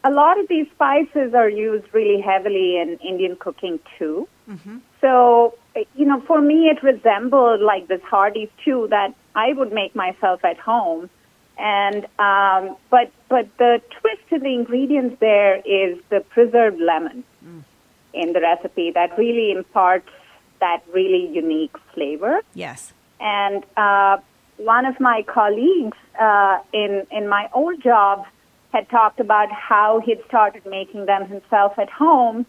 a 0.03 0.11
lot 0.11 0.39
of 0.39 0.47
these 0.47 0.67
spices 0.71 1.33
are 1.33 1.49
used 1.49 1.85
really 1.93 2.21
heavily 2.21 2.77
in 2.77 2.97
Indian 2.97 3.35
cooking 3.37 3.79
too. 3.97 4.27
Mm-hmm. 4.49 4.77
So, 5.05 5.53
you 5.95 6.05
know, 6.05 6.19
for 6.21 6.41
me, 6.41 6.69
it 6.69 6.81
resembled 6.81 7.61
like 7.61 7.87
this 7.87 8.01
hearty 8.01 8.49
stew 8.61 8.87
that 8.89 9.13
I 9.35 9.53
would 9.53 9.71
make 9.71 9.95
myself 9.95 10.43
at 10.43 10.57
home. 10.57 11.11
And 11.57 12.05
um, 12.17 12.75
but 12.89 13.11
but 13.29 13.47
the 13.57 13.81
twist 13.99 14.21
to 14.31 14.39
the 14.39 14.53
ingredients 14.53 15.17
there 15.19 15.57
is 15.57 15.99
the 16.09 16.21
preserved 16.33 16.81
lemon. 16.81 17.23
Mm 17.45 17.63
in 18.15 18.33
the 18.33 18.39
recipe 18.39 18.91
that 18.91 19.15
really 19.17 19.51
imparts 19.51 20.09
that 20.61 20.81
really 20.93 21.27
unique 21.27 21.75
flavor. 21.93 22.39
Yes. 22.53 22.93
And 23.19 23.63
uh, 23.77 24.17
one 24.57 24.85
of 24.85 24.99
my 24.99 25.23
colleagues 25.27 25.97
uh, 26.19 26.59
in 26.73 27.05
in 27.11 27.27
my 27.27 27.49
old 27.53 27.83
job 27.83 28.25
had 28.71 28.89
talked 28.89 29.19
about 29.19 29.51
how 29.51 30.01
he'd 30.05 30.21
started 30.27 30.65
making 30.65 31.05
them 31.05 31.27
himself 31.27 31.77
at 31.77 31.89
home 31.89 32.45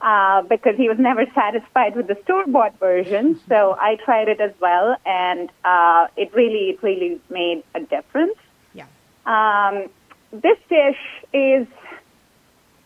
uh, 0.00 0.42
because 0.42 0.76
he 0.76 0.88
was 0.88 0.98
never 1.10 1.26
satisfied 1.34 1.96
with 1.96 2.06
the 2.06 2.18
store 2.24 2.46
bought 2.46 2.78
version. 2.78 3.40
So 3.48 3.76
I 3.78 3.96
tried 3.96 4.28
it 4.28 4.40
as 4.40 4.52
well, 4.60 4.96
and 5.04 5.50
uh, 5.64 6.08
it 6.16 6.34
really 6.34 6.70
it 6.70 6.82
really 6.82 7.20
made 7.30 7.62
a 7.74 7.80
difference. 7.80 8.38
Yeah. 8.74 8.86
Um, 9.26 9.88
this 10.32 10.58
dish 10.68 10.98
is 11.32 11.66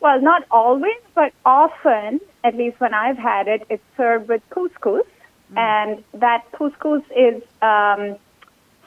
well, 0.03 0.21
not 0.21 0.45
always, 0.51 1.01
but 1.15 1.33
often, 1.47 2.21
at 2.43 2.57
least 2.57 2.81
when 2.81 2.93
I've 2.93 3.17
had 3.17 3.47
it, 3.47 3.65
it's 3.71 3.85
served 3.97 4.29
with 4.29 4.43
couscous. 4.51 5.07
Mm. 5.53 5.59
And 5.59 6.05
that 6.21 6.45
couscous 6.53 7.05
is 7.17 7.41
um, 7.63 8.17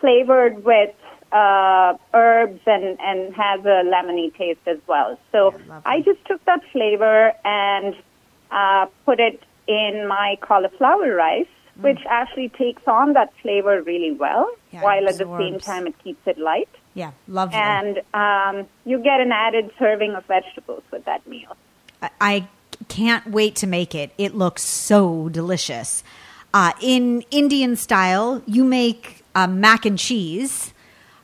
flavored 0.02 0.66
with 0.66 0.94
uh, 1.32 1.98
herbs 2.14 2.60
and, 2.66 3.00
and 3.00 3.34
has 3.34 3.62
a 3.62 3.84
lemony 3.86 4.36
taste 4.36 4.60
as 4.68 4.78
well. 4.88 5.18
So 5.32 5.54
yeah, 5.68 5.82
I 5.86 6.02
just 6.02 6.24
took 6.26 6.44
that 6.46 6.62
flavor 6.74 7.32
and 7.46 7.96
uh, 8.56 8.88
put 9.06 9.20
it 9.20 9.44
in 9.68 10.08
my 10.08 10.38
cauliflower 10.42 11.14
rice, 11.14 11.46
mm. 11.78 11.84
which 11.84 12.00
actually 12.10 12.50
takes 12.50 12.82
on 12.88 13.14
that 13.14 13.34
flavor 13.42 13.82
really 13.82 14.14
well, 14.14 14.50
yeah, 14.72 14.82
while 14.82 15.08
at 15.08 15.18
the 15.18 15.38
same 15.38 15.60
time 15.60 15.86
it 15.86 15.96
keeps 16.04 16.26
it 16.26 16.38
light. 16.38 16.70
Yeah, 16.94 17.12
lovely. 17.28 17.58
And 17.58 18.02
um, 18.14 18.68
you 18.86 19.00
get 19.00 19.20
an 19.20 19.32
added 19.34 19.72
serving 19.78 20.16
of 20.16 20.26
vegetables 20.26 20.84
with 20.92 21.04
that 21.06 21.28
meal. 21.28 21.58
I 22.22 22.48
can't 22.88 23.28
wait 23.28 23.56
to 23.58 23.68
make 23.68 23.94
it. 23.94 24.12
It 24.18 24.36
looks 24.36 24.64
so 24.64 25.30
delicious. 25.30 26.04
Uh, 26.54 26.72
in 26.82 27.24
Indian 27.32 27.76
style, 27.76 28.42
you 28.46 28.64
make 28.64 29.24
uh, 29.36 29.48
mac 29.48 29.86
and 29.86 30.00
cheese. 30.00 30.72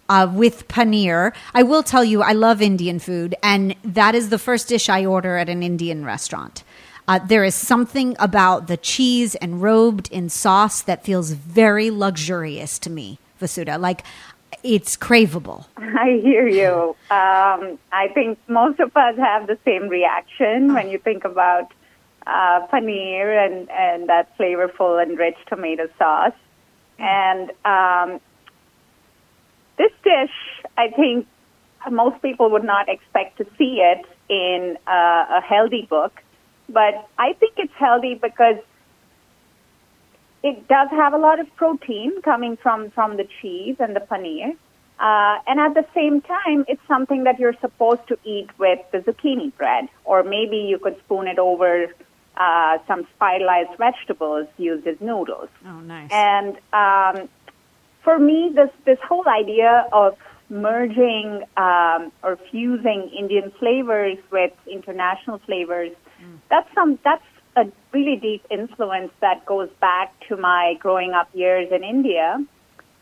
Uh, 0.10 0.30
with 0.30 0.68
paneer. 0.68 1.32
I 1.54 1.64
will 1.64 1.84
tell 1.84 2.04
you, 2.04 2.22
I 2.22 2.34
love 2.34 2.62
Indian 2.62 3.00
food, 3.00 3.34
and 3.42 3.74
that 3.82 4.14
is 4.14 4.28
the 4.28 4.38
first 4.38 4.68
dish 4.68 4.90
I 4.90 5.06
order 5.06 5.38
at 5.38 5.48
an 5.48 5.64
Indian 5.64 6.04
restaurant. 6.04 6.66
Uh, 7.12 7.20
there 7.20 7.44
is 7.44 7.54
something 7.54 8.16
about 8.20 8.68
the 8.68 8.78
cheese 8.78 9.36
and 9.36 9.62
robed 9.62 10.10
in 10.14 10.30
sauce 10.30 10.82
that 10.82 11.04
feels 11.04 11.32
very 11.32 11.92
luxurious 11.92 12.80
to 12.80 12.90
me, 12.90 13.20
Vasudha. 13.38 13.78
Like 13.78 14.06
it's 14.64 14.96
craveable. 14.96 15.66
I 15.78 16.22
hear 16.24 16.48
you. 16.48 16.96
Um, 17.10 17.78
I 17.92 18.08
think 18.14 18.40
most 18.48 18.80
of 18.80 18.96
us 18.96 19.18
have 19.18 19.48
the 19.48 19.58
same 19.66 19.90
reaction 19.90 20.74
when 20.74 20.90
you 20.90 21.00
think 21.00 21.26
about 21.26 21.74
uh, 22.26 22.66
paneer 22.72 23.46
and, 23.46 23.70
and 23.70 24.08
that 24.08 24.38
flavorful 24.38 25.04
and 25.04 25.20
rich 25.20 25.36
tomato 25.48 25.90
sauce. 26.00 26.40
And 26.98 27.52
um, 27.66 28.22
this 29.78 29.92
dish, 30.02 30.32
I 30.78 30.88
think 30.92 31.28
most 31.90 32.22
people 32.22 32.50
would 32.52 32.64
not 32.64 32.88
expect 32.88 33.38
to 33.40 33.46
see 33.58 33.82
it 33.82 34.06
in 34.30 34.78
uh, 34.88 35.26
a 35.40 35.42
healthy 35.42 35.86
book. 35.90 36.22
But 36.74 37.08
I 37.18 37.34
think 37.34 37.54
it's 37.58 37.74
healthy 37.78 38.16
because 38.16 38.58
it 40.44 40.68
does 40.68 40.90
have 40.92 41.14
a 41.14 41.18
lot 41.18 41.40
of 41.40 41.48
protein 41.56 42.22
coming 42.22 42.58
from, 42.58 42.90
from 42.92 43.18
the 43.18 43.28
cheese 43.42 43.76
and 43.80 43.96
the 43.96 44.00
paneer. 44.00 44.56
Uh, 45.00 45.40
and 45.48 45.60
at 45.60 45.74
the 45.74 45.86
same 45.96 46.22
time, 46.22 46.64
it's 46.68 46.82
something 46.88 47.24
that 47.24 47.40
you're 47.40 47.58
supposed 47.60 48.08
to 48.08 48.18
eat 48.24 48.50
with 48.60 48.80
the 48.92 49.00
zucchini 49.00 49.56
bread, 49.58 49.90
or 50.06 50.24
maybe 50.24 50.58
you 50.58 50.78
could 50.78 50.96
spoon 51.06 51.28
it 51.28 51.40
over 51.40 51.88
uh, 52.38 52.78
some 52.88 53.08
spiralized 53.16 53.76
vegetables 53.78 54.48
used 54.58 54.86
as 54.86 54.96
noodles. 55.02 55.50
Oh, 55.66 55.80
nice. 55.80 56.10
And 56.12 56.56
um, 56.72 57.30
for 58.04 58.20
me, 58.20 58.52
this 58.54 58.70
this 58.86 59.00
whole 59.08 59.28
idea 59.28 59.88
of 59.92 60.18
merging 60.50 61.44
um, 61.58 62.12
or 62.24 62.38
fusing 62.52 63.10
Indian 63.18 63.52
flavors 63.58 64.18
with 64.32 64.54
international 64.68 65.40
flavors, 65.40 65.92
that's 66.50 66.68
some 66.74 67.00
that's 67.04 67.24
a 67.56 67.66
really 67.92 68.16
deep 68.16 68.46
influence 68.50 69.12
that 69.20 69.46
goes 69.46 69.70
back 69.80 70.14
to 70.28 70.38
my 70.38 70.76
growing 70.80 71.12
up 71.12 71.30
years 71.34 71.72
in 71.72 71.84
India, 71.84 72.44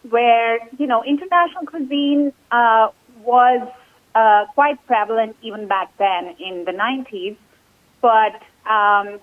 where 0.09 0.59
you 0.77 0.87
know 0.87 1.03
international 1.03 1.65
cuisine 1.65 2.33
uh, 2.51 2.89
was 3.23 3.67
uh, 4.15 4.45
quite 4.53 4.83
prevalent 4.87 5.35
even 5.41 5.67
back 5.67 5.95
then 5.97 6.35
in 6.39 6.65
the 6.65 6.71
90s, 6.71 7.37
but 8.01 8.41
um, 8.69 9.19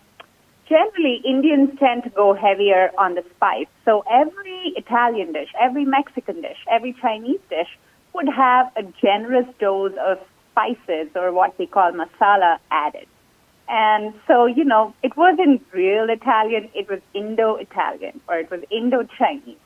generally 0.69 1.21
Indians 1.25 1.71
tend 1.79 2.05
to 2.05 2.11
go 2.11 2.35
heavier 2.35 2.91
on 2.99 3.15
the 3.15 3.25
spice. 3.37 3.67
So 3.85 4.05
every 4.11 4.73
Italian 4.77 5.33
dish, 5.33 5.51
every 5.61 5.85
Mexican 5.85 6.41
dish, 6.41 6.59
every 6.71 6.95
Chinese 7.01 7.41
dish 7.49 7.69
would 8.15 8.29
have 8.29 8.71
a 8.77 8.83
generous 9.03 9.47
dose 9.59 9.93
of 10.05 10.19
spices 10.53 11.09
or 11.15 11.33
what 11.33 11.59
we 11.59 11.67
call 11.67 11.93
masala 11.93 12.59
added. 12.71 13.07
And 13.69 14.15
so, 14.27 14.47
you 14.47 14.65
know, 14.65 14.95
it 15.03 15.17
wasn't 15.17 15.63
real 15.73 16.09
Italian, 16.09 16.71
it 16.75 16.89
was 16.89 17.01
Indo 17.15 17.57
Italian 17.57 18.21
or 18.29 18.39
it 18.39 18.51
was 18.51 18.63
Indo 18.71 19.03
Chinese. 19.19 19.57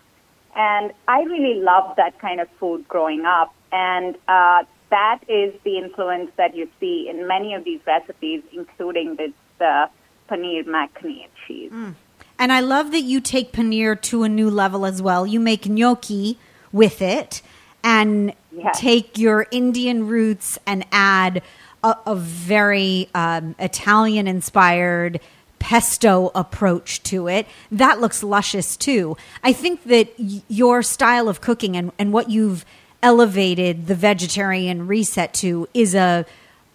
And 0.57 0.93
I 1.07 1.23
really 1.23 1.61
loved 1.61 1.97
that 1.97 2.19
kind 2.19 2.41
of 2.41 2.49
food 2.59 2.89
growing 2.89 3.25
up. 3.25 3.55
And 3.73 4.17
uh, 4.27 4.65
that 4.91 5.21
is 5.29 5.55
the 5.65 5.79
influence 5.79 6.31
that 6.37 6.57
you 6.57 6.69
see 6.81 7.09
in 7.09 7.27
many 7.29 7.55
of 7.55 7.65
these 7.65 7.81
recipes, 7.87 8.43
including 8.53 9.17
this 9.17 9.33
uh, 9.61 9.87
paneer 10.29 10.65
makhani 10.65 11.27
cheese. 11.47 11.71
Mm. 11.71 11.95
And 12.39 12.53
I 12.53 12.61
love 12.61 12.91
that 12.93 13.03
you 13.03 13.21
take 13.21 13.53
paneer 13.53 14.01
to 14.03 14.23
a 14.23 14.29
new 14.29 14.49
level 14.51 14.87
as 14.87 15.03
well. 15.03 15.27
You 15.27 15.39
make 15.41 15.69
gnocchi 15.69 16.39
with 16.73 17.03
it 17.03 17.43
and 17.85 18.33
yes. 18.51 18.79
take 18.79 19.19
your 19.19 19.47
Indian 19.51 20.07
roots 20.07 20.59
and 20.67 20.85
add 20.91 21.43
a, 21.83 21.97
a 22.07 22.15
very 22.15 23.09
um, 23.15 23.55
Italian 23.59 24.27
inspired 24.27 25.21
pesto 25.59 26.31
approach 26.35 27.03
to 27.05 27.29
it. 27.29 27.47
That 27.71 28.01
looks 28.01 28.23
luscious 28.23 28.77
too. 28.77 29.17
I 29.45 29.53
think 29.53 29.85
that 29.85 30.09
y- 30.19 30.43
your 30.49 30.83
style 30.83 31.29
of 31.29 31.41
cooking 31.41 31.77
and, 31.77 31.93
and 31.99 32.13
what 32.13 32.31
you've 32.31 32.65
elevated 33.03 33.87
the 33.87 33.95
vegetarian 33.95 34.87
reset 34.87 35.33
to 35.35 35.69
is 35.73 35.95
a 35.95 36.27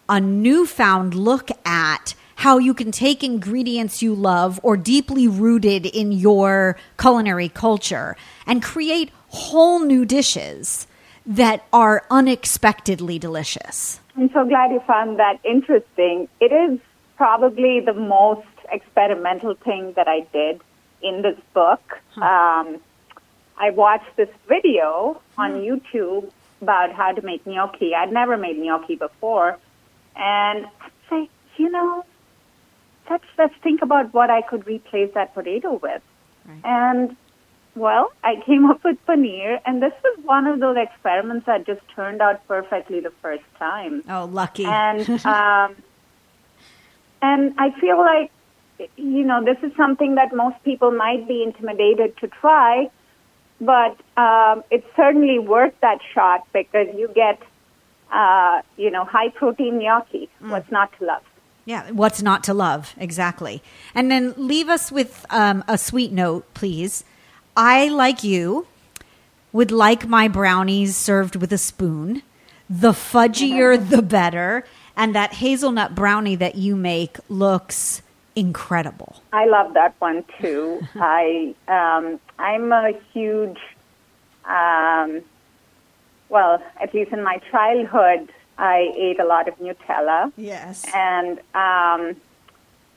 a 0.08 0.20
newfound 0.20 1.14
look 1.14 1.50
at 1.64 2.14
how 2.36 2.58
you 2.58 2.74
can 2.74 2.92
take 2.92 3.24
ingredients 3.24 4.02
you 4.02 4.14
love 4.14 4.60
or 4.62 4.76
deeply 4.76 5.26
rooted 5.26 5.86
in 5.86 6.12
your 6.12 6.76
culinary 6.98 7.48
culture 7.48 8.16
and 8.46 8.62
create 8.62 9.10
whole 9.28 9.80
new 9.80 10.04
dishes 10.04 10.86
that 11.24 11.64
are 11.72 12.04
unexpectedly 12.08 13.18
delicious. 13.18 14.00
I'm 14.16 14.30
so 14.32 14.46
glad 14.46 14.72
you 14.72 14.80
found 14.86 15.18
that 15.18 15.40
interesting. 15.44 16.28
It 16.40 16.52
is 16.52 16.80
probably 17.16 17.80
the 17.80 17.92
most 17.92 18.46
experimental 18.70 19.54
thing 19.54 19.92
that 19.96 20.08
I 20.08 20.26
did 20.32 20.60
in 21.02 21.22
this 21.22 21.38
book. 21.52 21.80
Um, 22.16 22.80
I 23.58 23.70
watched 23.70 24.16
this 24.16 24.28
video 24.48 25.20
on 25.36 25.52
YouTube 25.52 26.30
about 26.62 26.92
how 26.92 27.12
to 27.12 27.22
make 27.22 27.46
gnocchi. 27.46 27.94
I'd 27.94 28.12
never 28.12 28.36
made 28.36 28.58
gnocchi 28.58 28.96
before. 28.96 29.58
And 30.16 30.66
I'd 30.80 30.90
say, 31.10 31.30
you 31.58 31.68
know, 31.70 32.04
let's, 33.10 33.24
let's 33.36 33.54
think 33.62 33.82
about 33.82 34.14
what 34.14 34.30
I 34.30 34.40
could 34.40 34.66
replace 34.66 35.12
that 35.14 35.34
potato 35.34 35.74
with. 35.74 36.02
Right. 36.46 36.60
And, 36.64 37.16
well, 37.76 38.10
I 38.24 38.36
came 38.46 38.64
up 38.70 38.82
with 38.82 38.96
paneer, 39.06 39.60
and 39.66 39.82
this 39.82 39.92
was 40.02 40.18
one 40.24 40.46
of 40.46 40.60
those 40.60 40.76
experiments 40.76 41.46
that 41.46 41.66
just 41.66 41.82
turned 41.94 42.20
out 42.22 42.46
perfectly 42.48 43.00
the 43.00 43.12
first 43.22 43.44
time 43.58 44.02
Oh, 44.08 44.24
lucky. 44.24 44.64
and 44.64 45.08
um, 45.26 45.76
and 47.22 47.54
I 47.58 47.70
feel 47.80 47.98
like 47.98 48.30
you 48.96 49.24
know 49.24 49.44
this 49.44 49.58
is 49.62 49.74
something 49.76 50.16
that 50.16 50.34
most 50.34 50.56
people 50.64 50.90
might 50.90 51.26
be 51.28 51.42
intimidated 51.42 52.16
to 52.18 52.28
try, 52.28 52.90
but 53.60 53.96
um, 54.16 54.62
it's 54.70 54.86
certainly 54.96 55.38
worth 55.38 55.74
that 55.80 55.98
shot 56.14 56.46
because 56.52 56.88
you 56.96 57.08
get 57.14 57.40
uh, 58.12 58.62
you 58.76 58.90
know 58.90 59.04
high 59.04 59.28
protein 59.30 59.78
gnocchi. 59.78 60.28
What's 60.40 60.70
not 60.70 60.90
to 60.98 61.04
love? 61.06 61.22
Yeah, 61.64 61.90
what's 61.90 62.22
not 62.22 62.44
to 62.44 62.54
love? 62.54 62.94
Exactly. 62.96 63.60
And 63.94 64.08
then 64.10 64.34
leave 64.36 64.68
us 64.68 64.92
with 64.92 65.26
um, 65.30 65.64
a 65.66 65.76
sweet 65.76 66.12
note, 66.12 66.44
please. 66.54 67.02
I, 67.56 67.88
like 67.88 68.22
you, 68.22 68.66
would 69.52 69.70
like 69.70 70.06
my 70.06 70.28
brownies 70.28 70.94
served 70.96 71.36
with 71.36 71.52
a 71.52 71.58
spoon. 71.58 72.22
The 72.68 72.92
fudgier, 72.92 73.76
the 73.90 74.02
better. 74.02 74.64
And 74.96 75.14
that 75.14 75.34
hazelnut 75.34 75.94
brownie 75.94 76.36
that 76.36 76.56
you 76.56 76.76
make 76.76 77.18
looks 77.28 78.02
incredible. 78.34 79.22
I 79.32 79.46
love 79.46 79.74
that 79.74 79.94
one 79.98 80.24
too. 80.40 80.86
I 80.94 81.54
um, 81.68 82.20
I'm 82.38 82.70
a 82.70 82.92
huge, 83.12 83.58
um, 84.44 85.22
well, 86.28 86.62
at 86.80 86.92
least 86.92 87.12
in 87.12 87.22
my 87.22 87.38
childhood, 87.50 88.30
I 88.58 88.92
ate 88.94 89.18
a 89.20 89.24
lot 89.24 89.48
of 89.48 89.58
Nutella. 89.58 90.32
Yes. 90.36 90.84
and 90.94 91.38
um, 91.54 92.16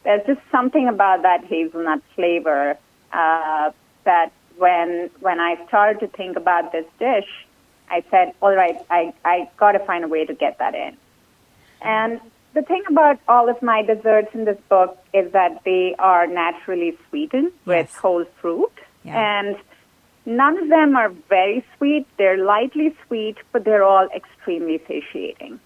there's 0.04 0.26
just 0.26 0.42
something 0.52 0.88
about 0.88 1.22
that 1.24 1.44
hazelnut 1.46 2.02
flavor 2.16 2.78
uh, 3.12 3.72
that 4.06 4.32
when 4.60 5.10
when 5.20 5.40
I 5.40 5.56
started 5.68 6.00
to 6.02 6.08
think 6.08 6.38
about 6.38 6.72
this 6.72 6.86
dish, 7.00 7.30
I 7.90 8.04
said, 8.12 8.34
"All 8.42 8.56
right, 8.56 8.78
I 8.90 9.14
I 9.26 9.50
got 9.58 9.72
to 9.72 9.80
find 9.80 10.04
a 10.04 10.08
way 10.08 10.26
to 10.26 10.34
get 10.34 10.60
that 10.60 10.76
in." 10.76 10.98
And 11.82 12.20
the 12.54 12.62
thing 12.62 12.84
about 12.90 13.20
all 13.28 13.48
of 13.50 13.62
my 13.62 13.82
desserts 13.82 14.30
in 14.34 14.46
this 14.46 14.60
book 14.70 14.98
is 15.14 15.32
that 15.32 15.62
they 15.64 15.96
are 15.98 16.28
naturally 16.28 16.98
sweetened 17.08 17.52
with 17.66 17.90
whole 17.96 18.26
fruit, 18.42 18.74
Yeah. 19.04 19.18
and 19.30 19.56
none 20.26 20.58
of 20.58 20.68
them 20.70 20.96
are 20.96 21.10
very 21.30 21.64
sweet. 21.78 22.06
They're 22.18 22.44
lightly 22.56 22.96
sweet, 23.08 23.38
but 23.52 23.64
they're 23.66 23.84
all 23.84 24.08
extremely 24.22 24.78
satiating. 24.88 25.60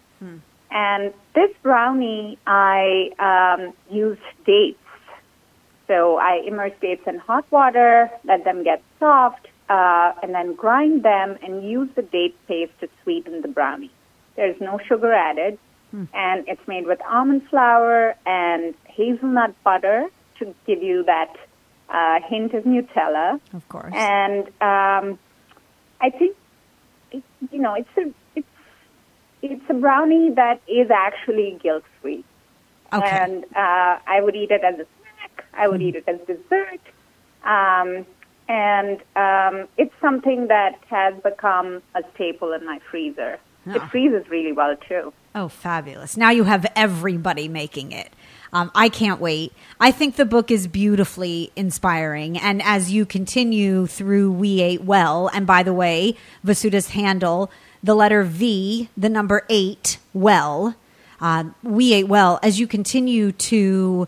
And 0.75 1.13
this 1.35 1.51
brownie, 1.61 2.39
I 2.47 3.11
um, 3.29 3.73
used 3.91 4.21
dates. 4.45 4.79
So 5.87 6.17
I 6.17 6.41
immerse 6.45 6.73
dates 6.79 7.05
in 7.07 7.17
hot 7.17 7.45
water, 7.51 8.09
let 8.23 8.43
them 8.45 8.63
get 8.63 8.81
soft, 8.99 9.47
uh, 9.69 10.13
and 10.21 10.33
then 10.33 10.55
grind 10.55 11.03
them 11.03 11.37
and 11.43 11.69
use 11.69 11.89
the 11.95 12.01
date 12.01 12.35
paste 12.47 12.71
to 12.79 12.89
sweeten 13.03 13.41
the 13.41 13.47
brownie. 13.47 13.91
There's 14.35 14.59
no 14.61 14.79
sugar 14.87 15.11
added, 15.13 15.59
and 16.13 16.47
it's 16.47 16.65
made 16.67 16.85
with 16.87 16.99
almond 17.07 17.47
flour 17.49 18.15
and 18.25 18.73
hazelnut 18.85 19.53
butter 19.63 20.07
to 20.39 20.55
give 20.65 20.81
you 20.81 21.03
that 21.03 21.35
uh, 21.89 22.19
hint 22.27 22.53
of 22.53 22.63
Nutella. 22.63 23.39
Of 23.53 23.67
course. 23.69 23.93
And 23.93 24.47
um, 24.61 25.19
I 26.01 26.09
think, 26.09 26.35
it, 27.11 27.23
you 27.51 27.59
know, 27.59 27.75
it's 27.75 27.97
a 27.97 28.11
it's 28.35 28.47
it's 29.41 29.69
a 29.69 29.73
brownie 29.73 30.31
that 30.31 30.61
is 30.67 30.89
actually 30.89 31.59
guilt 31.61 31.83
free. 32.01 32.23
Okay. 32.91 33.05
And 33.05 33.43
uh, 33.55 33.99
I 34.07 34.21
would 34.21 34.35
eat 34.35 34.49
it 34.49 34.63
as 34.63 34.79
a. 34.79 34.85
I 35.55 35.67
would 35.67 35.81
eat 35.81 35.95
it 35.95 36.03
as 36.07 36.19
dessert. 36.27 36.81
Um, 37.43 38.05
and 38.47 38.99
um, 39.15 39.67
it's 39.77 39.93
something 40.01 40.47
that 40.47 40.79
has 40.89 41.13
become 41.23 41.81
a 41.95 42.03
staple 42.13 42.51
in 42.53 42.65
my 42.65 42.79
freezer. 42.91 43.39
It 43.65 43.81
freezes 43.89 44.29
really 44.29 44.51
well 44.51 44.75
too. 44.75 45.13
Oh, 45.33 45.47
fabulous. 45.47 46.17
Now 46.17 46.31
you 46.31 46.43
have 46.43 46.65
everybody 46.75 47.47
making 47.47 47.93
it. 47.93 48.11
Um, 48.51 48.71
I 48.75 48.89
can't 48.89 49.21
wait. 49.21 49.53
I 49.79 49.89
think 49.91 50.15
the 50.15 50.25
book 50.25 50.51
is 50.51 50.67
beautifully 50.67 51.51
inspiring. 51.55 52.37
And 52.37 52.61
as 52.61 52.91
you 52.91 53.05
continue 53.05 53.87
through 53.87 54.33
We 54.33 54.61
Ate 54.61 54.83
Well, 54.83 55.29
and 55.33 55.47
by 55.47 55.63
the 55.63 55.73
way, 55.73 56.15
Vasudha's 56.43 56.89
handle, 56.89 57.49
the 57.81 57.95
letter 57.95 58.23
V, 58.23 58.89
the 58.95 59.09
number 59.09 59.45
eight, 59.49 59.97
well, 60.13 60.75
uh, 61.21 61.45
We 61.63 61.93
Ate 61.93 62.07
Well, 62.07 62.39
as 62.43 62.59
you 62.59 62.67
continue 62.67 63.31
to 63.31 64.07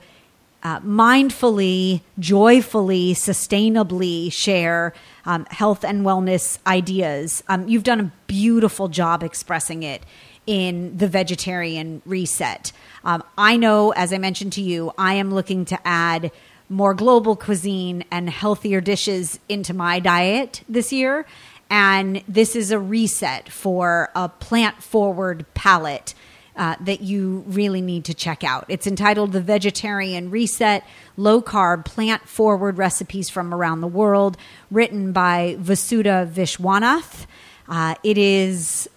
uh, 0.65 0.80
mindfully, 0.80 2.01
joyfully, 2.17 3.13
sustainably 3.13 4.34
share 4.34 4.93
um, 5.23 5.45
health 5.51 5.86
and 5.86 6.04
wellness 6.04 6.58
ideas. 6.65 7.43
Um, 7.47 7.67
you've 7.67 7.84
done 7.84 7.99
a 7.99 8.12
beautiful 8.25 8.88
job 8.88 9.21
expressing 9.21 9.84
it 9.84 10.01
in 10.47 10.97
the 10.97 11.08
vegetarian 11.08 12.01
reset. 12.04 12.71
Um, 13.04 13.23
I 13.38 13.58
know, 13.58 13.91
as 13.91 14.12
I 14.12 14.17
mentioned 14.17 14.54
to 14.54 14.62
you, 14.63 14.91
I 14.97 15.13
am 15.13 15.32
looking 15.32 15.65
to 15.65 15.80
add 15.88 16.32
more 16.67 16.95
global 16.95 17.36
cuisine 17.36 18.04
and 18.10 18.28
healthier 18.28 18.82
dishes 18.82 19.39
into 19.47 19.71
my 19.71 19.99
diet 19.99 20.63
this 20.67 20.91
year. 20.91 21.28
And 21.69 22.23
this 22.28 22.56
is 22.56 22.71
a 22.71 22.80
reset 22.80 23.49
for 23.49 24.10
a 24.15 24.30
plant 24.30 24.82
forward 24.82 25.45
palate 25.54 26.15
uh, 26.56 26.76
that 26.82 27.02
you 27.02 27.44
really 27.48 27.82
need 27.82 28.06
to 28.06 28.13
check 28.13 28.44
out. 28.44 28.65
It's 28.68 28.88
entitled 28.88 29.32
The 29.32 29.41
Vegetarian 29.41 30.32
Reset 30.32 30.84
Low 31.18 31.41
Carb 31.41 31.86
Plant 31.86 32.28
Forward 32.28 32.78
Recipes 32.78 33.30
from 33.30 33.54
Around 33.54 33.82
the 33.82 33.88
World, 33.88 34.38
written 34.72 35.12
by 35.12 35.58
Vasudha 35.60 36.30
Vishwanath. 36.32 37.26
Uh, 37.68 37.96
it 38.04 38.18
is 38.18 38.89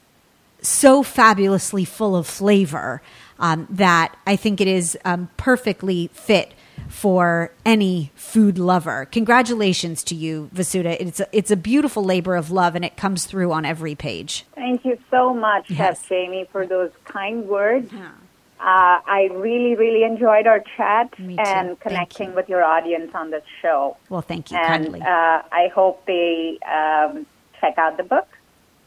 so 0.60 1.02
fabulously 1.02 1.84
full 1.84 2.16
of 2.16 2.26
flavor 2.26 3.00
um, 3.38 3.66
that 3.70 4.16
I 4.26 4.36
think 4.36 4.60
it 4.60 4.68
is 4.68 4.98
um, 5.04 5.30
perfectly 5.36 6.10
fit 6.12 6.52
for 6.88 7.52
any 7.64 8.12
food 8.14 8.58
lover. 8.58 9.06
Congratulations 9.10 10.02
to 10.04 10.14
you, 10.14 10.50
Vasudha. 10.54 10.96
It's 11.00 11.20
a, 11.20 11.26
it's 11.32 11.50
a 11.50 11.56
beautiful 11.56 12.04
labor 12.04 12.36
of 12.36 12.50
love, 12.50 12.74
and 12.74 12.84
it 12.84 12.96
comes 12.96 13.24
through 13.26 13.52
on 13.52 13.64
every 13.64 13.94
page. 13.94 14.44
Thank 14.54 14.84
you 14.84 14.98
so 15.10 15.34
much, 15.34 15.70
Yes. 15.70 16.00
Chef 16.00 16.08
Jamie, 16.08 16.46
for 16.52 16.66
those 16.66 16.90
kind 17.04 17.46
words. 17.48 17.92
Uh, 17.92 18.98
I 19.06 19.28
really, 19.32 19.76
really 19.76 20.02
enjoyed 20.02 20.46
our 20.48 20.60
chat 20.76 21.14
and 21.18 21.78
connecting 21.78 22.30
you. 22.30 22.34
with 22.34 22.48
your 22.48 22.64
audience 22.64 23.12
on 23.14 23.30
this 23.30 23.44
show. 23.62 23.96
Well, 24.08 24.20
thank 24.20 24.50
you 24.50 24.56
and 24.56 24.66
kindly. 24.84 25.00
uh, 25.00 25.06
I 25.06 25.70
hope 25.72 26.04
they 26.06 26.58
um, 26.66 27.24
check 27.60 27.78
out 27.78 27.96
the 27.96 28.02
book. 28.02 28.26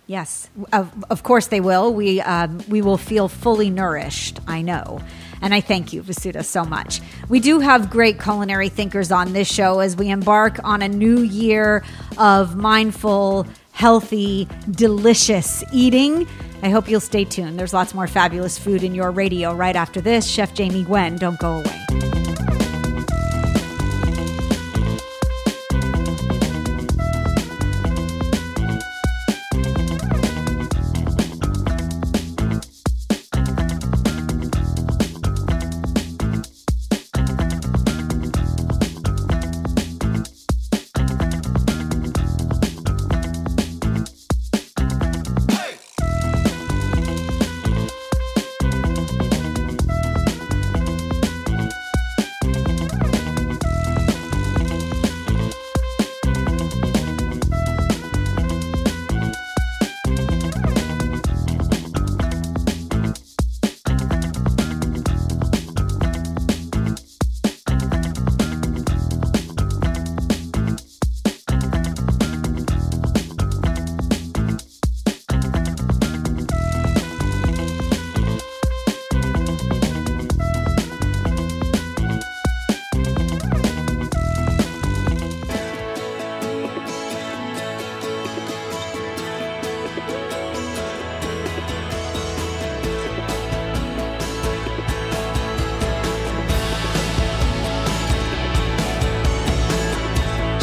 Yes, 0.07 0.49
of, 0.73 0.91
of 1.09 1.23
course 1.23 1.47
they 1.47 1.61
will. 1.61 1.93
We 1.93 2.19
um, 2.19 2.61
we 2.67 2.81
will 2.81 2.97
feel 2.97 3.29
fully 3.29 3.69
nourished. 3.69 4.39
I 4.45 4.61
know, 4.61 4.99
and 5.41 5.53
I 5.53 5.61
thank 5.61 5.93
you, 5.93 6.03
Vasudha, 6.03 6.43
so 6.43 6.63
much. 6.63 7.01
We 7.29 7.39
do 7.39 7.59
have 7.59 7.89
great 7.89 8.19
culinary 8.21 8.69
thinkers 8.69 9.11
on 9.11 9.33
this 9.33 9.51
show 9.51 9.79
as 9.79 9.95
we 9.95 10.09
embark 10.09 10.59
on 10.63 10.81
a 10.81 10.87
new 10.87 11.19
year 11.19 11.83
of 12.17 12.55
mindful, 12.55 13.47
healthy, 13.71 14.47
delicious 14.69 15.63
eating. 15.73 16.27
I 16.63 16.69
hope 16.69 16.89
you'll 16.89 16.99
stay 16.99 17.25
tuned. 17.25 17.57
There's 17.59 17.73
lots 17.73 17.93
more 17.93 18.07
fabulous 18.07 18.59
food 18.59 18.83
in 18.83 18.93
your 18.93 19.11
radio 19.11 19.53
right 19.53 19.75
after 19.75 19.99
this. 19.99 20.27
Chef 20.27 20.53
Jamie 20.53 20.83
Gwen, 20.83 21.17
don't 21.17 21.39
go 21.39 21.59
away. 21.59 22.20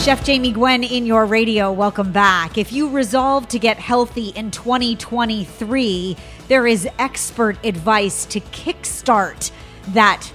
Chef 0.08 0.24
Jamie 0.24 0.52
Gwen 0.52 0.84
in 0.84 1.04
your 1.04 1.26
radio. 1.26 1.70
Welcome 1.70 2.12
back. 2.12 2.56
If 2.56 2.72
you 2.72 2.88
resolve 2.88 3.46
to 3.48 3.58
get 3.58 3.76
healthy 3.76 4.28
in 4.28 4.50
2023, 4.50 6.16
there 6.48 6.66
is 6.66 6.88
expert 6.98 7.62
advice 7.62 8.24
to 8.24 8.40
kickstart 8.40 9.50
that 9.88 10.26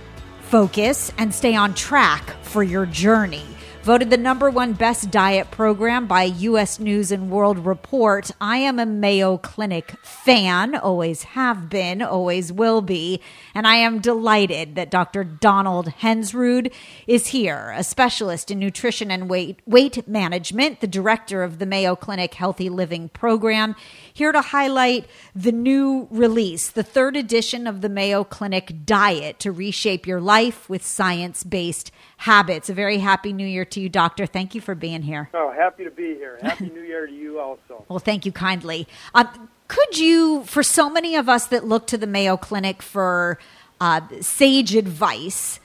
focus 0.41 1.11
and 1.17 1.33
stay 1.33 1.55
on 1.55 1.73
track 1.73 2.35
for 2.43 2.61
your 2.61 2.85
journey. 2.85 3.52
Voted 3.83 4.09
the 4.09 4.15
number 4.15 4.49
one 4.49 4.71
best 4.71 5.11
diet 5.11 5.51
program 5.51 6.07
by 6.07 6.23
U.S. 6.23 6.79
News 6.79 7.11
and 7.11 7.29
World 7.29 7.65
Report. 7.65 8.31
I 8.39 8.59
am 8.59 8.79
a 8.79 8.85
Mayo 8.85 9.35
Clinic 9.35 9.95
fan, 10.01 10.73
always 10.73 11.23
have 11.23 11.67
been, 11.67 12.01
always 12.01 12.49
will 12.49 12.81
be, 12.81 13.19
and 13.53 13.67
I 13.67 13.75
am 13.75 13.99
delighted 13.99 14.75
that 14.75 14.89
Dr. 14.89 15.25
Donald 15.25 15.87
Hensrud 15.99 16.71
is 17.07 17.27
here, 17.27 17.73
a 17.75 17.83
specialist 17.83 18.49
in 18.49 18.59
nutrition 18.59 19.11
and 19.11 19.29
weight 19.29 19.59
weight 19.65 20.07
management, 20.07 20.79
the 20.79 20.87
director 20.87 21.43
of 21.43 21.59
the 21.59 21.65
Mayo 21.65 21.93
Clinic 21.97 22.35
Healthy 22.35 22.69
Living 22.69 23.09
Program, 23.09 23.75
here 24.13 24.31
to 24.31 24.39
highlight 24.39 25.07
the 25.35 25.51
new 25.51 26.07
release, 26.09 26.69
the 26.69 26.83
third 26.83 27.17
edition 27.17 27.67
of 27.67 27.81
the 27.81 27.89
Mayo 27.89 28.23
Clinic 28.23 28.85
Diet 28.85 29.39
to 29.39 29.51
reshape 29.51 30.07
your 30.07 30.21
life 30.21 30.69
with 30.69 30.85
science-based 30.85 31.91
habits. 32.15 32.69
A 32.69 32.73
very 32.73 32.99
happy 32.99 33.33
new 33.33 33.45
year 33.45 33.65
to 33.73 33.79
you, 33.81 33.89
Doctor. 33.89 34.25
Thank 34.25 34.55
you 34.55 34.61
for 34.61 34.75
being 34.75 35.01
here. 35.01 35.29
Oh, 35.33 35.51
happy 35.51 35.83
to 35.83 35.91
be 35.91 36.15
here. 36.15 36.39
Happy 36.41 36.69
New 36.69 36.81
Year 36.81 37.05
to 37.05 37.13
you 37.13 37.39
also. 37.39 37.85
Well, 37.89 37.99
thank 37.99 38.25
you 38.25 38.31
kindly. 38.31 38.87
Um, 39.13 39.49
could 39.67 39.97
you, 39.97 40.43
for 40.45 40.63
so 40.63 40.89
many 40.89 41.15
of 41.15 41.29
us 41.29 41.47
that 41.47 41.65
look 41.65 41.85
to 41.87 41.97
the 41.97 42.07
Mayo 42.07 42.37
Clinic 42.37 42.81
for 42.81 43.37
uh, 43.79 44.01
sage 44.21 44.75
advice, 44.75 45.59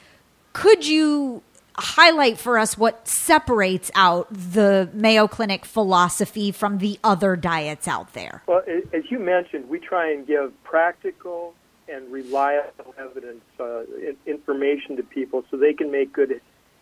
could 0.53 0.87
you 0.87 1.42
highlight 1.77 2.38
for 2.38 2.59
us 2.59 2.77
what 2.77 3.07
separates 3.07 3.90
out 3.94 4.27
the 4.31 4.90
Mayo 4.92 5.29
Clinic 5.29 5.64
philosophy 5.64 6.51
from 6.51 6.79
the 6.79 6.99
other 7.05 7.37
diets 7.37 7.87
out 7.87 8.12
there? 8.14 8.42
Well, 8.47 8.62
as 8.66 9.05
you 9.11 9.18
mentioned, 9.18 9.68
we 9.68 9.79
try 9.79 10.11
and 10.11 10.27
give 10.27 10.53
practical 10.64 11.55
and 11.88 12.11
reliable 12.12 12.94
evidence, 12.99 13.44
uh, 13.59 13.83
information 14.27 14.97
to 14.97 15.03
people 15.03 15.44
so 15.51 15.57
they 15.57 15.73
can 15.73 15.90
make 15.90 16.12
good 16.12 16.40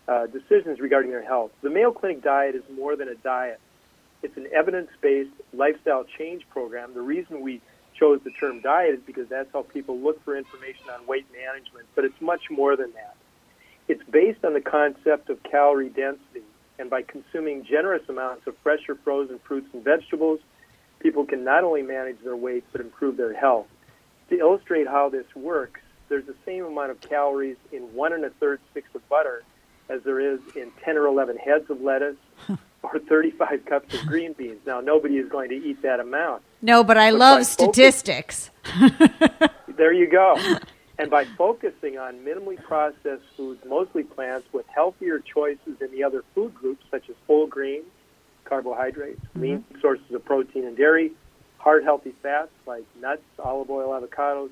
uh, 0.08 0.26
decisions 0.26 0.80
regarding 0.80 1.10
their 1.10 1.24
health. 1.24 1.50
The 1.62 1.70
Mayo 1.70 1.92
Clinic 1.92 2.22
diet 2.22 2.54
is 2.54 2.62
more 2.74 2.96
than 2.96 3.08
a 3.08 3.14
diet. 3.14 3.60
It's 4.22 4.36
an 4.36 4.48
evidence-based 4.52 5.30
lifestyle 5.52 6.04
change 6.18 6.48
program. 6.50 6.94
The 6.94 7.02
reason 7.02 7.40
we 7.42 7.60
chose 7.98 8.20
the 8.24 8.30
term 8.30 8.60
diet 8.60 8.94
is 8.94 9.00
because 9.06 9.28
that's 9.28 9.48
how 9.52 9.62
people 9.62 9.98
look 9.98 10.22
for 10.24 10.36
information 10.36 10.84
on 10.92 11.06
weight 11.06 11.26
management, 11.32 11.86
but 11.94 12.04
it's 12.04 12.20
much 12.20 12.50
more 12.50 12.76
than 12.76 12.92
that. 12.92 13.16
It's 13.88 14.02
based 14.10 14.44
on 14.44 14.54
the 14.54 14.60
concept 14.60 15.30
of 15.30 15.42
calorie 15.42 15.90
density, 15.90 16.42
and 16.78 16.90
by 16.90 17.02
consuming 17.02 17.64
generous 17.64 18.02
amounts 18.08 18.46
of 18.46 18.56
fresh 18.62 18.88
or 18.88 18.96
frozen 18.96 19.38
fruits 19.38 19.68
and 19.72 19.82
vegetables, 19.82 20.40
people 21.00 21.24
can 21.24 21.44
not 21.44 21.64
only 21.64 21.82
manage 21.82 22.18
their 22.22 22.36
weight 22.36 22.64
but 22.72 22.80
improve 22.80 23.16
their 23.16 23.34
health. 23.34 23.66
To 24.30 24.38
illustrate 24.38 24.88
how 24.88 25.08
this 25.08 25.26
works, 25.34 25.80
there's 26.08 26.26
the 26.26 26.34
same 26.44 26.64
amount 26.64 26.90
of 26.90 27.00
calories 27.00 27.56
in 27.72 27.82
one 27.94 28.12
and 28.12 28.24
a 28.24 28.30
third 28.30 28.60
sticks 28.70 28.88
of 28.94 29.08
butter 29.08 29.42
as 29.88 30.02
there 30.02 30.20
is 30.20 30.40
in 30.54 30.70
10 30.84 30.96
or 30.96 31.06
11 31.06 31.36
heads 31.36 31.70
of 31.70 31.80
lettuce 31.80 32.16
or 32.82 32.98
35 32.98 33.64
cups 33.66 33.94
of 33.94 34.06
green 34.06 34.32
beans. 34.32 34.60
Now, 34.66 34.80
nobody 34.80 35.16
is 35.16 35.28
going 35.28 35.48
to 35.50 35.56
eat 35.56 35.82
that 35.82 36.00
amount. 36.00 36.42
No, 36.62 36.82
but 36.84 36.98
I 36.98 37.10
But 37.10 37.18
love 37.18 37.46
statistics. 37.46 38.50
There 39.76 39.92
you 39.92 40.08
go. 40.08 40.36
And 40.98 41.10
by 41.10 41.26
focusing 41.36 41.98
on 41.98 42.20
minimally 42.24 42.62
processed 42.62 43.24
foods, 43.36 43.62
mostly 43.66 44.02
plants, 44.02 44.48
with 44.52 44.66
healthier 44.74 45.18
choices 45.18 45.80
in 45.80 45.90
the 45.90 46.02
other 46.02 46.24
food 46.34 46.54
groups, 46.54 46.84
such 46.90 47.10
as 47.10 47.16
whole 47.26 47.46
grains, 47.46 47.84
carbohydrates, 48.44 49.20
mm-hmm. 49.20 49.40
lean 49.40 49.64
sources 49.80 50.10
of 50.12 50.24
protein 50.24 50.64
and 50.64 50.76
dairy, 50.76 51.12
heart 51.58 51.84
healthy 51.84 52.14
fats 52.22 52.50
like 52.66 52.84
nuts, 53.00 53.22
olive 53.38 53.68
oil, 53.68 53.90
avocados, 53.90 54.50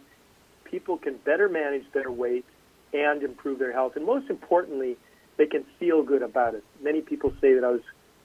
people 0.65 0.99
can 0.99 1.17
better 1.25 1.49
manage 1.49 1.85
their 1.93 2.11
weight 2.11 2.45
and 2.93 3.23
improve 3.23 3.59
their 3.59 3.73
health. 3.73 3.97
And 3.97 4.05
most 4.05 4.29
importantly, 4.29 4.97
they 5.37 5.47
can 5.47 5.65
feel 5.79 6.03
good 6.03 6.23
about 6.23 6.55
it. 6.55 6.65
Many 6.83 7.01
people 7.01 7.33
say 7.41 7.55
that 7.55 7.65
I 7.65 7.71
was 7.71 7.81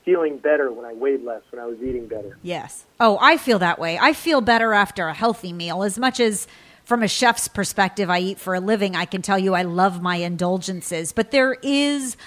feeling 0.05 0.37
better 0.37 0.71
when 0.71 0.85
I 0.85 0.93
weighed 0.93 1.23
less, 1.23 1.41
when 1.51 1.61
I 1.61 1.65
was 1.65 1.77
eating 1.81 2.07
better. 2.07 2.37
Yes. 2.41 2.85
Oh, 2.99 3.17
I 3.21 3.37
feel 3.37 3.59
that 3.59 3.79
way. 3.79 3.97
I 3.99 4.13
feel 4.13 4.41
better 4.41 4.73
after 4.73 5.07
a 5.07 5.13
healthy 5.13 5.53
meal. 5.53 5.83
As 5.83 5.99
much 5.99 6.19
as 6.19 6.47
from 6.83 7.03
a 7.03 7.07
chef's 7.07 7.47
perspective, 7.47 8.09
I 8.09 8.19
eat 8.19 8.39
for 8.39 8.55
a 8.55 8.59
living, 8.59 8.95
I 8.95 9.05
can 9.05 9.21
tell 9.21 9.37
you 9.37 9.53
I 9.53 9.61
love 9.61 10.01
my 10.01 10.15
indulgences. 10.15 11.11
But 11.11 11.31
there 11.31 11.57
is 11.61 12.17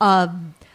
a, 0.00 0.30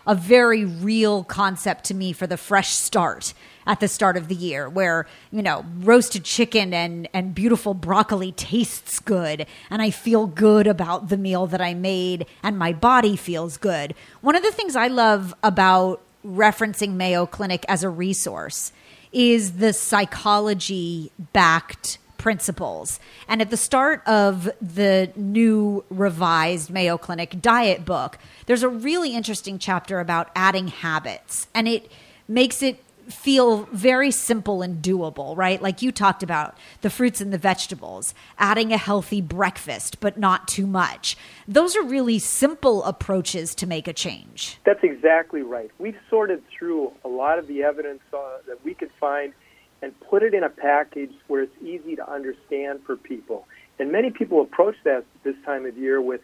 a 0.07 0.15
very 0.15 0.63
real 0.63 1.23
concept 1.23 1.85
to 1.85 1.93
me 1.93 2.13
for 2.13 2.27
the 2.27 2.37
fresh 2.37 2.69
start 2.69 3.33
at 3.67 3.80
the 3.80 3.88
start 3.88 4.17
of 4.17 4.28
the 4.28 4.36
year 4.36 4.69
where, 4.69 5.08
you 5.32 5.41
know, 5.41 5.65
roasted 5.80 6.23
chicken 6.23 6.73
and, 6.73 7.08
and 7.13 7.36
beautiful 7.36 7.73
broccoli 7.73 8.32
tastes 8.32 8.99
good 8.99 9.45
and 9.69 9.82
I 9.82 9.89
feel 9.91 10.28
good 10.28 10.67
about 10.67 11.10
the 11.10 11.17
meal 11.17 11.47
that 11.47 11.62
I 11.62 11.73
made 11.73 12.25
and 12.43 12.58
my 12.58 12.73
body 12.73 13.15
feels 13.15 13.58
good. 13.58 13.95
One 14.21 14.36
of 14.36 14.43
the 14.43 14.51
things 14.51 14.75
I 14.75 14.88
love 14.88 15.34
about 15.43 16.01
referencing 16.25 16.93
Mayo 16.93 17.25
Clinic 17.25 17.65
as 17.67 17.84
a 17.84 17.89
resource 17.89 18.71
is 19.12 19.54
the 19.54 19.73
psychology 19.73 21.12
backed 21.34 21.97
principles. 22.17 22.99
And 23.28 23.39
at 23.39 23.51
the 23.51 23.58
start 23.58 24.01
of 24.08 24.49
the 24.60 25.12
new 25.15 25.86
revised 25.89 26.71
Mayo 26.71 26.98
Clinic 26.98 27.39
diet 27.39 27.85
book, 27.85 28.17
there's 28.48 28.63
a 28.63 28.67
really 28.67 29.13
interesting 29.15 29.60
chapter 29.60 30.00
about 30.00 30.31
adding 30.35 30.69
habits. 30.69 31.48
And 31.54 31.67
it 31.67 31.92
makes 32.27 32.63
it 32.63 32.83
feel 33.08 33.63
very 33.71 34.12
simple 34.12 34.62
and 34.62 34.81
doable, 34.81 35.35
right? 35.37 35.62
Like 35.62 35.81
you 35.81 35.91
talked 35.91 36.23
about 36.23 36.58
the 36.81 36.89
fruits 36.89 37.21
and 37.21 37.31
the 37.31 37.37
vegetables, 37.37 38.13
adding 38.37 38.71
a 38.71 38.77
healthy 38.77 39.21
breakfast, 39.21 39.99
but 39.99 40.17
not 40.17 40.47
too 40.47 40.67
much. 40.67 41.17
Those 41.47 41.75
are 41.75 41.83
really 41.83 42.19
simple 42.19 42.83
approaches 42.83 43.56
to 43.56 43.67
make 43.67 43.87
a 43.87 43.93
change. 43.93 44.58
That's 44.65 44.83
exactly 44.83 45.41
right. 45.41 45.71
We've 45.79 45.97
sorted 46.10 46.43
through 46.49 46.91
a 47.03 47.08
lot 47.10 47.39
of 47.39 47.47
the 47.47 47.63
evidence 47.63 48.01
uh, 48.13 48.37
that 48.47 48.63
we 48.63 48.73
could 48.73 48.91
find 48.99 49.33
and 49.81 49.99
put 50.01 50.23
it 50.23 50.33
in 50.33 50.43
a 50.43 50.49
package 50.49 51.13
where 51.27 51.43
it's 51.43 51.62
easy 51.62 51.95
to 51.95 52.12
understand 52.12 52.81
for 52.85 52.95
people. 52.95 53.47
And 53.77 53.91
many 53.91 54.10
people 54.10 54.41
approach 54.41 54.75
that 54.83 55.06
this 55.23 55.35
time 55.45 55.65
of 55.65 55.77
year 55.77 56.01
with 56.01 56.21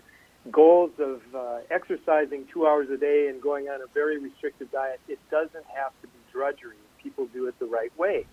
goals 0.49 0.91
of 0.97 1.21
uh, 1.35 1.59
exercising 1.69 2.47
two 2.51 2.65
hours 2.65 2.89
a 2.89 2.97
day 2.97 3.27
and 3.29 3.41
going 3.41 3.67
on 3.67 3.81
a 3.81 3.87
very 3.93 4.17
restricted 4.17 4.71
diet. 4.71 4.99
It 5.07 5.19
doesn't 5.29 5.65
have 5.75 5.91
to 6.01 6.07
be 6.07 6.20
drudgery 6.31 6.75
if 6.75 7.03
people 7.03 7.27
do 7.27 7.47
it 7.47 7.57
the 7.59 7.65
right 7.65 7.97
way. 7.97 8.25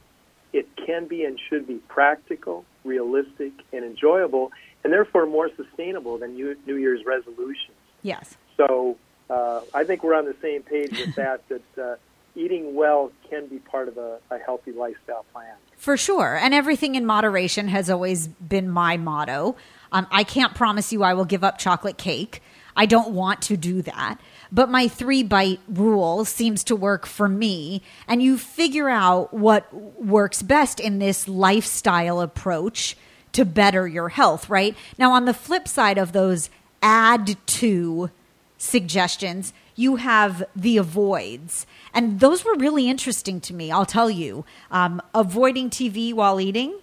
It 0.53 0.69
can 0.77 1.07
be 1.07 1.25
and 1.25 1.39
should 1.49 1.67
be 1.67 1.77
practical, 1.89 2.65
realistic, 2.85 3.53
and 3.73 3.85
enjoyable, 3.85 4.51
and 4.83 4.93
therefore 4.93 5.27
more 5.27 5.51
sustainable 5.57 6.19
than 6.19 6.35
New 6.35 6.57
New 6.67 6.77
Year's 6.77 7.05
resolutions. 7.05 7.77
Yes. 8.03 8.37
So 8.57 8.97
uh, 9.29 9.61
I 9.75 9.85
think 9.85 10.03
we're 10.03 10.15
on 10.15 10.25
the 10.25 10.37
same 10.41 10.63
page 10.63 10.93
with 10.93 11.15
that. 11.17 11.43
That 11.49 11.83
uh, 11.83 11.97
eating 12.39 12.75
well 12.75 13.11
can 13.29 13.47
be 13.47 13.59
part 13.59 13.89
of 13.89 13.99
a, 13.99 14.19
a 14.31 14.39
healthy 14.39 14.73
lifestyle 14.73 15.25
plan. 15.33 15.55
For 15.77 15.97
sure. 15.97 16.37
And 16.37 16.55
everything 16.55 16.95
in 16.95 17.05
moderation 17.05 17.69
has 17.69 17.91
always 17.91 18.29
been 18.29 18.71
my 18.71 18.97
motto. 18.97 19.57
Um, 19.93 20.07
I 20.11 20.25
can't 20.25 20.55
promise 20.55 20.93
you 20.93 21.03
I 21.03 21.15
will 21.15 21.25
give 21.25 21.43
up 21.43 21.59
chocolate 21.59 21.99
cake. 21.99 22.43
I 22.77 22.87
don't 22.87 23.11
want 23.11 23.43
to 23.43 23.57
do 23.57 23.83
that. 23.83 24.19
But 24.51 24.71
my 24.71 24.89
three 24.89 25.23
bite 25.23 25.61
rule 25.69 26.25
seems 26.25 26.65
to 26.65 26.77
work 26.77 27.07
for 27.07 27.29
me. 27.29 27.83
And 28.07 28.23
you 28.23 28.39
figure 28.39 28.89
out 28.89 29.33
what 29.33 29.73
works 30.03 30.43
best 30.43 30.81
in 30.81 30.99
this 30.99 31.29
lifestyle 31.29 32.21
approach 32.21 32.97
to 33.33 33.45
better 33.45 33.87
your 33.87 34.09
health, 34.09 34.49
right? 34.49 34.75
Now, 34.97 35.13
on 35.13 35.25
the 35.25 35.35
flip 35.35 35.69
side 35.69 35.99
of 35.99 36.13
those 36.13 36.51
add 36.83 37.37
to 37.47 38.11
suggestions, 38.57 39.53
you 39.77 39.97
have 39.97 40.45
the 40.57 40.77
avoids. 40.77 41.67
And 41.95 42.21
those 42.21 42.45
were 42.45 42.55
really 42.55 42.89
interesting 42.89 43.41
to 43.43 43.55
me, 43.55 43.71
I'll 43.71 43.87
tell 43.87 44.11
you. 44.11 44.45
Um, 44.71 45.01
avoiding 45.15 45.71
TV 45.71 46.13
while 46.13 46.41
eating. 46.41 46.81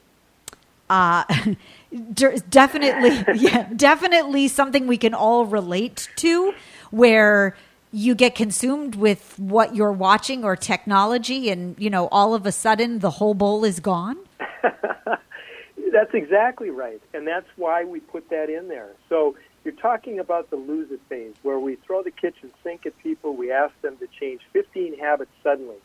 Uh, 0.89 1.23
de- 1.95 2.39
definitely, 2.49 3.23
yeah, 3.35 3.69
definitely 3.75 4.47
something 4.47 4.87
we 4.87 4.97
can 4.97 5.13
all 5.13 5.45
relate 5.45 6.09
to, 6.17 6.53
where 6.91 7.55
you 7.91 8.13
get 8.13 8.35
consumed 8.35 8.95
with 8.95 9.37
what 9.39 9.75
you're 9.75 9.91
watching 9.91 10.43
or 10.43 10.55
technology, 10.55 11.49
and 11.49 11.75
you 11.79 11.89
know, 11.89 12.07
all 12.09 12.33
of 12.33 12.45
a 12.45 12.51
sudden 12.51 12.99
the 12.99 13.11
whole 13.11 13.33
bowl 13.33 13.63
is 13.63 13.79
gone. 13.79 14.17
That's 15.91 16.13
exactly 16.13 16.69
right, 16.71 17.01
and 17.13 17.25
that's 17.25 17.47
why 17.55 17.85
we 17.85 18.01
put 18.01 18.29
that 18.29 18.49
in 18.49 18.67
there. 18.67 18.89
So 19.07 19.37
you're 19.63 19.75
talking 19.75 20.19
about 20.19 20.49
the 20.49 20.57
lose 20.57 20.91
it 20.91 20.99
phase, 21.07 21.35
where 21.41 21.57
we 21.57 21.77
throw 21.87 22.03
the 22.03 22.11
kitchen 22.11 22.51
sink 22.63 22.85
at 22.85 22.97
people. 22.97 23.33
We 23.33 23.51
ask 23.51 23.73
them 23.81 23.95
to 23.97 24.07
change 24.19 24.41
15 24.51 24.99
habits 24.99 25.31
suddenly. 25.41 25.77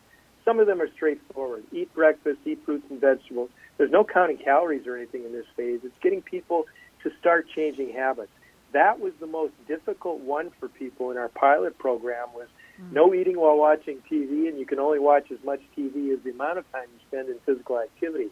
Some 0.44 0.58
of 0.58 0.66
them 0.66 0.80
are 0.80 0.90
straightforward: 0.94 1.62
eat 1.70 1.94
breakfast, 1.94 2.40
eat 2.44 2.60
fruits 2.64 2.86
and 2.90 3.00
vegetables. 3.00 3.50
There's 3.80 3.90
no 3.90 4.04
counting 4.04 4.36
calories 4.36 4.86
or 4.86 4.94
anything 4.94 5.24
in 5.24 5.32
this 5.32 5.46
phase. 5.56 5.80
It's 5.82 5.94
getting 6.02 6.20
people 6.20 6.66
to 7.02 7.10
start 7.18 7.46
changing 7.56 7.94
habits. 7.94 8.30
That 8.74 9.00
was 9.00 9.14
the 9.20 9.26
most 9.26 9.54
difficult 9.66 10.20
one 10.20 10.50
for 10.60 10.68
people 10.68 11.10
in 11.10 11.16
our 11.16 11.30
pilot 11.30 11.78
program 11.78 12.28
was 12.34 12.48
No 12.92 13.14
eating 13.14 13.40
while 13.40 13.56
watching 13.56 14.02
TV, 14.10 14.48
and 14.48 14.58
you 14.58 14.66
can 14.66 14.78
only 14.78 14.98
watch 14.98 15.30
as 15.30 15.38
much 15.44 15.62
TV 15.74 16.12
as 16.12 16.22
the 16.22 16.30
amount 16.30 16.58
of 16.58 16.70
time 16.72 16.88
you 16.92 17.00
spend 17.08 17.30
in 17.30 17.36
physical 17.46 17.78
activity. 17.78 18.28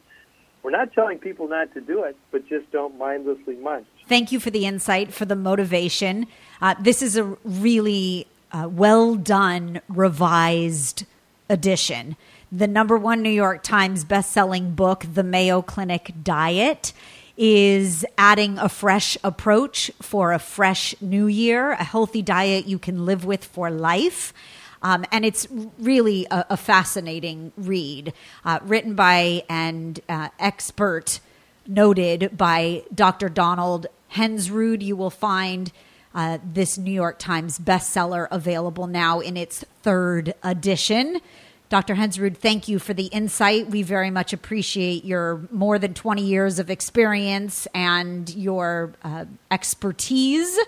We're 0.63 0.71
not 0.71 0.93
telling 0.93 1.19
people 1.19 1.49
not 1.49 1.73
to 1.73 1.81
do 1.81 2.03
it, 2.03 2.15
but 2.31 2.47
just 2.47 2.71
don't 2.71 2.99
mindlessly 2.99 3.57
munch. 3.57 3.87
Thank 4.07 4.31
you 4.33 4.41
for 4.41 4.51
the 4.51 4.67
insight, 4.67 5.15
for 5.15 5.25
the 5.25 5.37
motivation. 5.37 6.27
Uh, 6.61 6.75
this 6.79 7.01
is 7.01 7.17
a 7.17 7.25
really 7.43 8.27
uh, 8.53 8.69
well 8.71 9.15
done, 9.15 9.81
revised 9.89 11.07
edition. 11.49 12.17
The 12.51 12.67
number 12.67 12.97
one 12.97 13.21
New 13.21 13.29
York 13.29 13.63
Times 13.63 14.05
best-selling 14.05 14.73
book, 14.73 15.05
The 15.13 15.23
Mayo 15.23 15.61
Clinic 15.61 16.15
Diet, 16.23 16.95
is 17.37 18.07
adding 18.17 18.57
a 18.59 18.71
fresh 18.71 19.19
approach 19.23 19.91
for 20.01 20.33
a 20.33 20.39
fresh 20.39 20.95
new 21.03 21.27
year, 21.27 21.73
a 21.73 21.85
healthy 21.85 22.23
diet 22.23 22.65
you 22.65 22.79
can 22.79 23.05
live 23.05 23.27
with 23.27 23.45
for 23.45 23.71
life. 23.71 24.33
Um, 24.81 25.05
and 25.13 25.27
it's 25.27 25.47
really 25.79 26.27
a, 26.31 26.47
a 26.51 26.57
fascinating 26.57 27.53
read, 27.59 28.15
uh, 28.47 28.61
written 28.63 28.95
by 28.95 29.45
and 29.51 30.01
uh, 30.09 30.31
expert 30.39 31.21
noted 31.67 32.35
by 32.35 32.83
Dr. 32.95 33.29
Donald 33.29 33.89
Hensrud. 34.15 34.81
You 34.81 34.97
will 34.97 35.11
find 35.11 35.71
uh, 36.15 36.39
this 36.43 36.79
New 36.79 36.93
York 36.93 37.19
Times 37.19 37.59
bestseller 37.59 38.27
available 38.31 38.87
now 38.87 39.21
in 39.21 39.37
its 39.37 39.67
third 39.83 40.33
edition. 40.43 41.21
Dr. 41.69 41.95
Hensrud, 41.95 42.37
thank 42.37 42.67
you 42.69 42.79
for 42.79 42.95
the 42.95 43.07
insight. 43.07 43.69
We 43.69 43.83
very 43.83 44.11
much 44.11 44.33
appreciate 44.33 45.05
your 45.05 45.47
more 45.51 45.79
than 45.79 45.93
20 45.93 46.23
years 46.23 46.59
of 46.59 46.71
experience 46.71 47.69
and 47.75 48.35
your 48.35 48.95
uh, 49.03 49.27
expertise. 49.51 50.59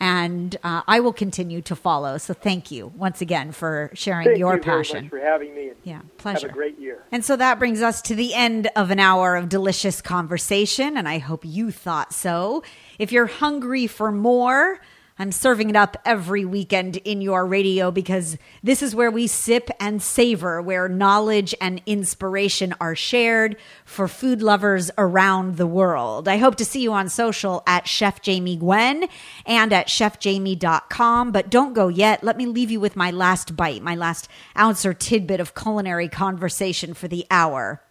And 0.00 0.56
uh, 0.62 0.82
I 0.86 1.00
will 1.00 1.12
continue 1.12 1.60
to 1.62 1.76
follow. 1.76 2.18
So 2.18 2.32
thank 2.32 2.70
you 2.70 2.86
once 2.96 3.20
again 3.20 3.50
for 3.52 3.90
sharing 3.94 4.26
Thank 4.26 4.38
your 4.38 4.56
you 4.56 4.62
very 4.62 4.76
passion. 4.76 5.04
much 5.04 5.10
for 5.10 5.18
having 5.18 5.54
me. 5.54 5.72
Yeah, 5.82 6.02
pleasure. 6.18 6.46
Have 6.46 6.50
a 6.50 6.54
great 6.54 6.78
year. 6.78 7.02
And 7.10 7.24
so 7.24 7.36
that 7.36 7.58
brings 7.58 7.82
us 7.82 8.00
to 8.02 8.14
the 8.14 8.32
end 8.32 8.68
of 8.76 8.90
an 8.90 9.00
hour 9.00 9.34
of 9.36 9.48
delicious 9.48 10.00
conversation, 10.00 10.96
and 10.96 11.08
I 11.08 11.18
hope 11.18 11.44
you 11.44 11.72
thought 11.72 12.14
so. 12.14 12.62
If 12.98 13.10
you're 13.10 13.26
hungry 13.26 13.86
for 13.86 14.12
more, 14.12 14.80
I'm 15.20 15.32
serving 15.32 15.68
it 15.68 15.74
up 15.74 15.96
every 16.04 16.44
weekend 16.44 16.98
in 16.98 17.20
your 17.20 17.44
radio 17.44 17.90
because 17.90 18.38
this 18.62 18.82
is 18.82 18.94
where 18.94 19.10
we 19.10 19.26
sip 19.26 19.68
and 19.80 20.00
savor, 20.00 20.62
where 20.62 20.88
knowledge 20.88 21.56
and 21.60 21.82
inspiration 21.86 22.72
are 22.80 22.94
shared 22.94 23.56
for 23.84 24.06
food 24.06 24.42
lovers 24.42 24.92
around 24.96 25.56
the 25.56 25.66
world. 25.66 26.28
I 26.28 26.36
hope 26.36 26.54
to 26.56 26.64
see 26.64 26.82
you 26.82 26.92
on 26.92 27.08
social 27.08 27.64
at 27.66 27.88
Chef 27.88 28.22
Jamie 28.22 28.56
Gwen 28.56 29.08
and 29.44 29.72
at 29.72 29.88
chefjamie.com. 29.88 31.32
But 31.32 31.50
don't 31.50 31.72
go 31.72 31.88
yet. 31.88 32.22
Let 32.22 32.36
me 32.36 32.46
leave 32.46 32.70
you 32.70 32.78
with 32.78 32.94
my 32.94 33.10
last 33.10 33.56
bite, 33.56 33.82
my 33.82 33.96
last 33.96 34.28
ounce 34.56 34.86
or 34.86 34.94
tidbit 34.94 35.40
of 35.40 35.54
culinary 35.54 36.08
conversation 36.08 36.94
for 36.94 37.08
the 37.08 37.26
hour. 37.28 37.82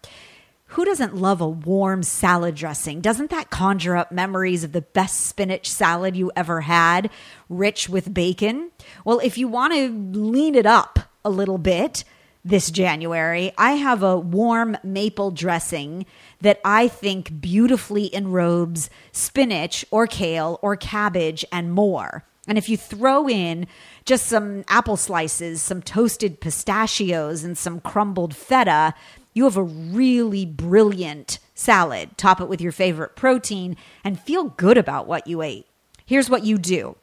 Who 0.71 0.83
doesn't 0.83 1.15
love 1.15 1.39
a 1.39 1.47
warm 1.47 2.03
salad 2.03 2.55
dressing? 2.55 2.99
Doesn't 2.99 3.29
that 3.29 3.49
conjure 3.49 3.95
up 3.95 4.11
memories 4.11 4.63
of 4.63 4.73
the 4.73 4.81
best 4.81 5.25
spinach 5.25 5.69
salad 5.69 6.17
you 6.17 6.31
ever 6.35 6.61
had, 6.61 7.09
rich 7.47 7.87
with 7.87 8.13
bacon? 8.13 8.71
Well, 9.05 9.19
if 9.19 9.37
you 9.37 9.47
want 9.47 9.73
to 9.73 10.19
lean 10.19 10.55
it 10.55 10.65
up 10.65 10.99
a 11.23 11.29
little 11.29 11.57
bit 11.57 12.03
this 12.43 12.69
January, 12.69 13.53
I 13.57 13.73
have 13.73 14.03
a 14.03 14.19
warm 14.19 14.77
maple 14.83 15.31
dressing 15.31 16.05
that 16.41 16.59
I 16.65 16.89
think 16.89 17.39
beautifully 17.39 18.13
enrobes 18.13 18.89
spinach 19.13 19.85
or 19.89 20.05
kale 20.05 20.59
or 20.61 20.75
cabbage 20.75 21.45
and 21.51 21.71
more. 21.71 22.25
And 22.47 22.57
if 22.57 22.69
you 22.69 22.77
throw 22.77 23.27
in 23.27 23.67
just 24.05 24.25
some 24.25 24.63
apple 24.69 24.95
slices, 24.95 25.61
some 25.61 25.81
toasted 25.81 26.39
pistachios, 26.39 27.43
and 27.43 27.57
some 27.57 27.81
crumbled 27.81 28.33
feta, 28.33 28.93
you 29.37 29.43
have 29.43 29.55
a 29.55 29.63
really 29.63 30.45
brilliant 30.45 31.37
salad. 31.53 32.17
Top 32.17 32.41
it 32.41 32.49
with 32.49 32.59
your 32.59 32.71
favorite 32.71 33.15
protein 33.15 33.77
and 34.03 34.19
feel 34.19 34.45
good 34.45 34.77
about 34.77 35.07
what 35.07 35.27
you 35.27 35.43
ate. 35.43 35.67
Here's 36.05 36.29
what 36.29 36.43
you 36.43 36.57
do 36.57 36.95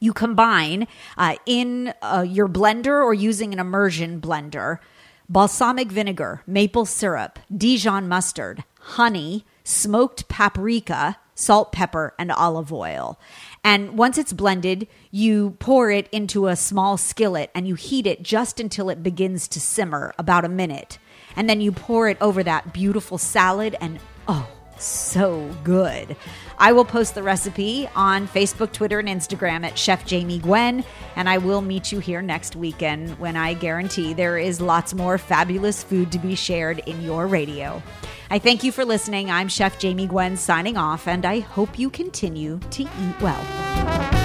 you 0.00 0.12
combine 0.12 0.88
uh, 1.16 1.36
in 1.46 1.94
uh, 2.02 2.24
your 2.26 2.48
blender 2.48 3.04
or 3.04 3.14
using 3.14 3.52
an 3.52 3.60
immersion 3.60 4.20
blender 4.20 4.78
balsamic 5.28 5.92
vinegar, 5.92 6.42
maple 6.44 6.84
syrup, 6.84 7.38
Dijon 7.56 8.08
mustard, 8.08 8.64
honey, 8.80 9.44
smoked 9.62 10.26
paprika, 10.26 11.18
salt, 11.36 11.70
pepper, 11.70 12.14
and 12.18 12.32
olive 12.32 12.72
oil. 12.72 13.18
And 13.62 13.96
once 13.96 14.18
it's 14.18 14.32
blended, 14.32 14.88
you 15.12 15.56
pour 15.60 15.90
it 15.90 16.08
into 16.10 16.48
a 16.48 16.56
small 16.56 16.96
skillet 16.96 17.50
and 17.54 17.68
you 17.68 17.76
heat 17.76 18.06
it 18.06 18.22
just 18.22 18.58
until 18.58 18.90
it 18.90 19.04
begins 19.04 19.46
to 19.48 19.60
simmer, 19.60 20.12
about 20.18 20.44
a 20.44 20.48
minute. 20.48 20.98
And 21.36 21.48
then 21.48 21.60
you 21.60 21.72
pour 21.72 22.08
it 22.08 22.18
over 22.20 22.42
that 22.42 22.72
beautiful 22.72 23.18
salad, 23.18 23.76
and 23.80 23.98
oh, 24.28 24.48
so 24.78 25.50
good. 25.64 26.16
I 26.58 26.72
will 26.72 26.84
post 26.84 27.14
the 27.14 27.22
recipe 27.22 27.88
on 27.94 28.28
Facebook, 28.28 28.72
Twitter, 28.72 28.98
and 28.98 29.08
Instagram 29.08 29.64
at 29.64 29.78
Chef 29.78 30.04
Jamie 30.04 30.38
Gwen, 30.38 30.84
and 31.16 31.28
I 31.28 31.38
will 31.38 31.62
meet 31.62 31.92
you 31.92 31.98
here 32.00 32.22
next 32.22 32.56
weekend 32.56 33.18
when 33.18 33.36
I 33.36 33.54
guarantee 33.54 34.12
there 34.12 34.38
is 34.38 34.60
lots 34.60 34.92
more 34.92 35.18
fabulous 35.18 35.82
food 35.82 36.12
to 36.12 36.18
be 36.18 36.34
shared 36.34 36.80
in 36.80 37.02
your 37.02 37.26
radio. 37.26 37.82
I 38.30 38.38
thank 38.38 38.62
you 38.62 38.72
for 38.72 38.84
listening. 38.84 39.30
I'm 39.30 39.48
Chef 39.48 39.78
Jamie 39.78 40.06
Gwen 40.06 40.36
signing 40.36 40.76
off, 40.76 41.08
and 41.08 41.24
I 41.24 41.40
hope 41.40 41.78
you 41.78 41.90
continue 41.90 42.60
to 42.70 42.82
eat 42.82 43.20
well. 43.20 44.19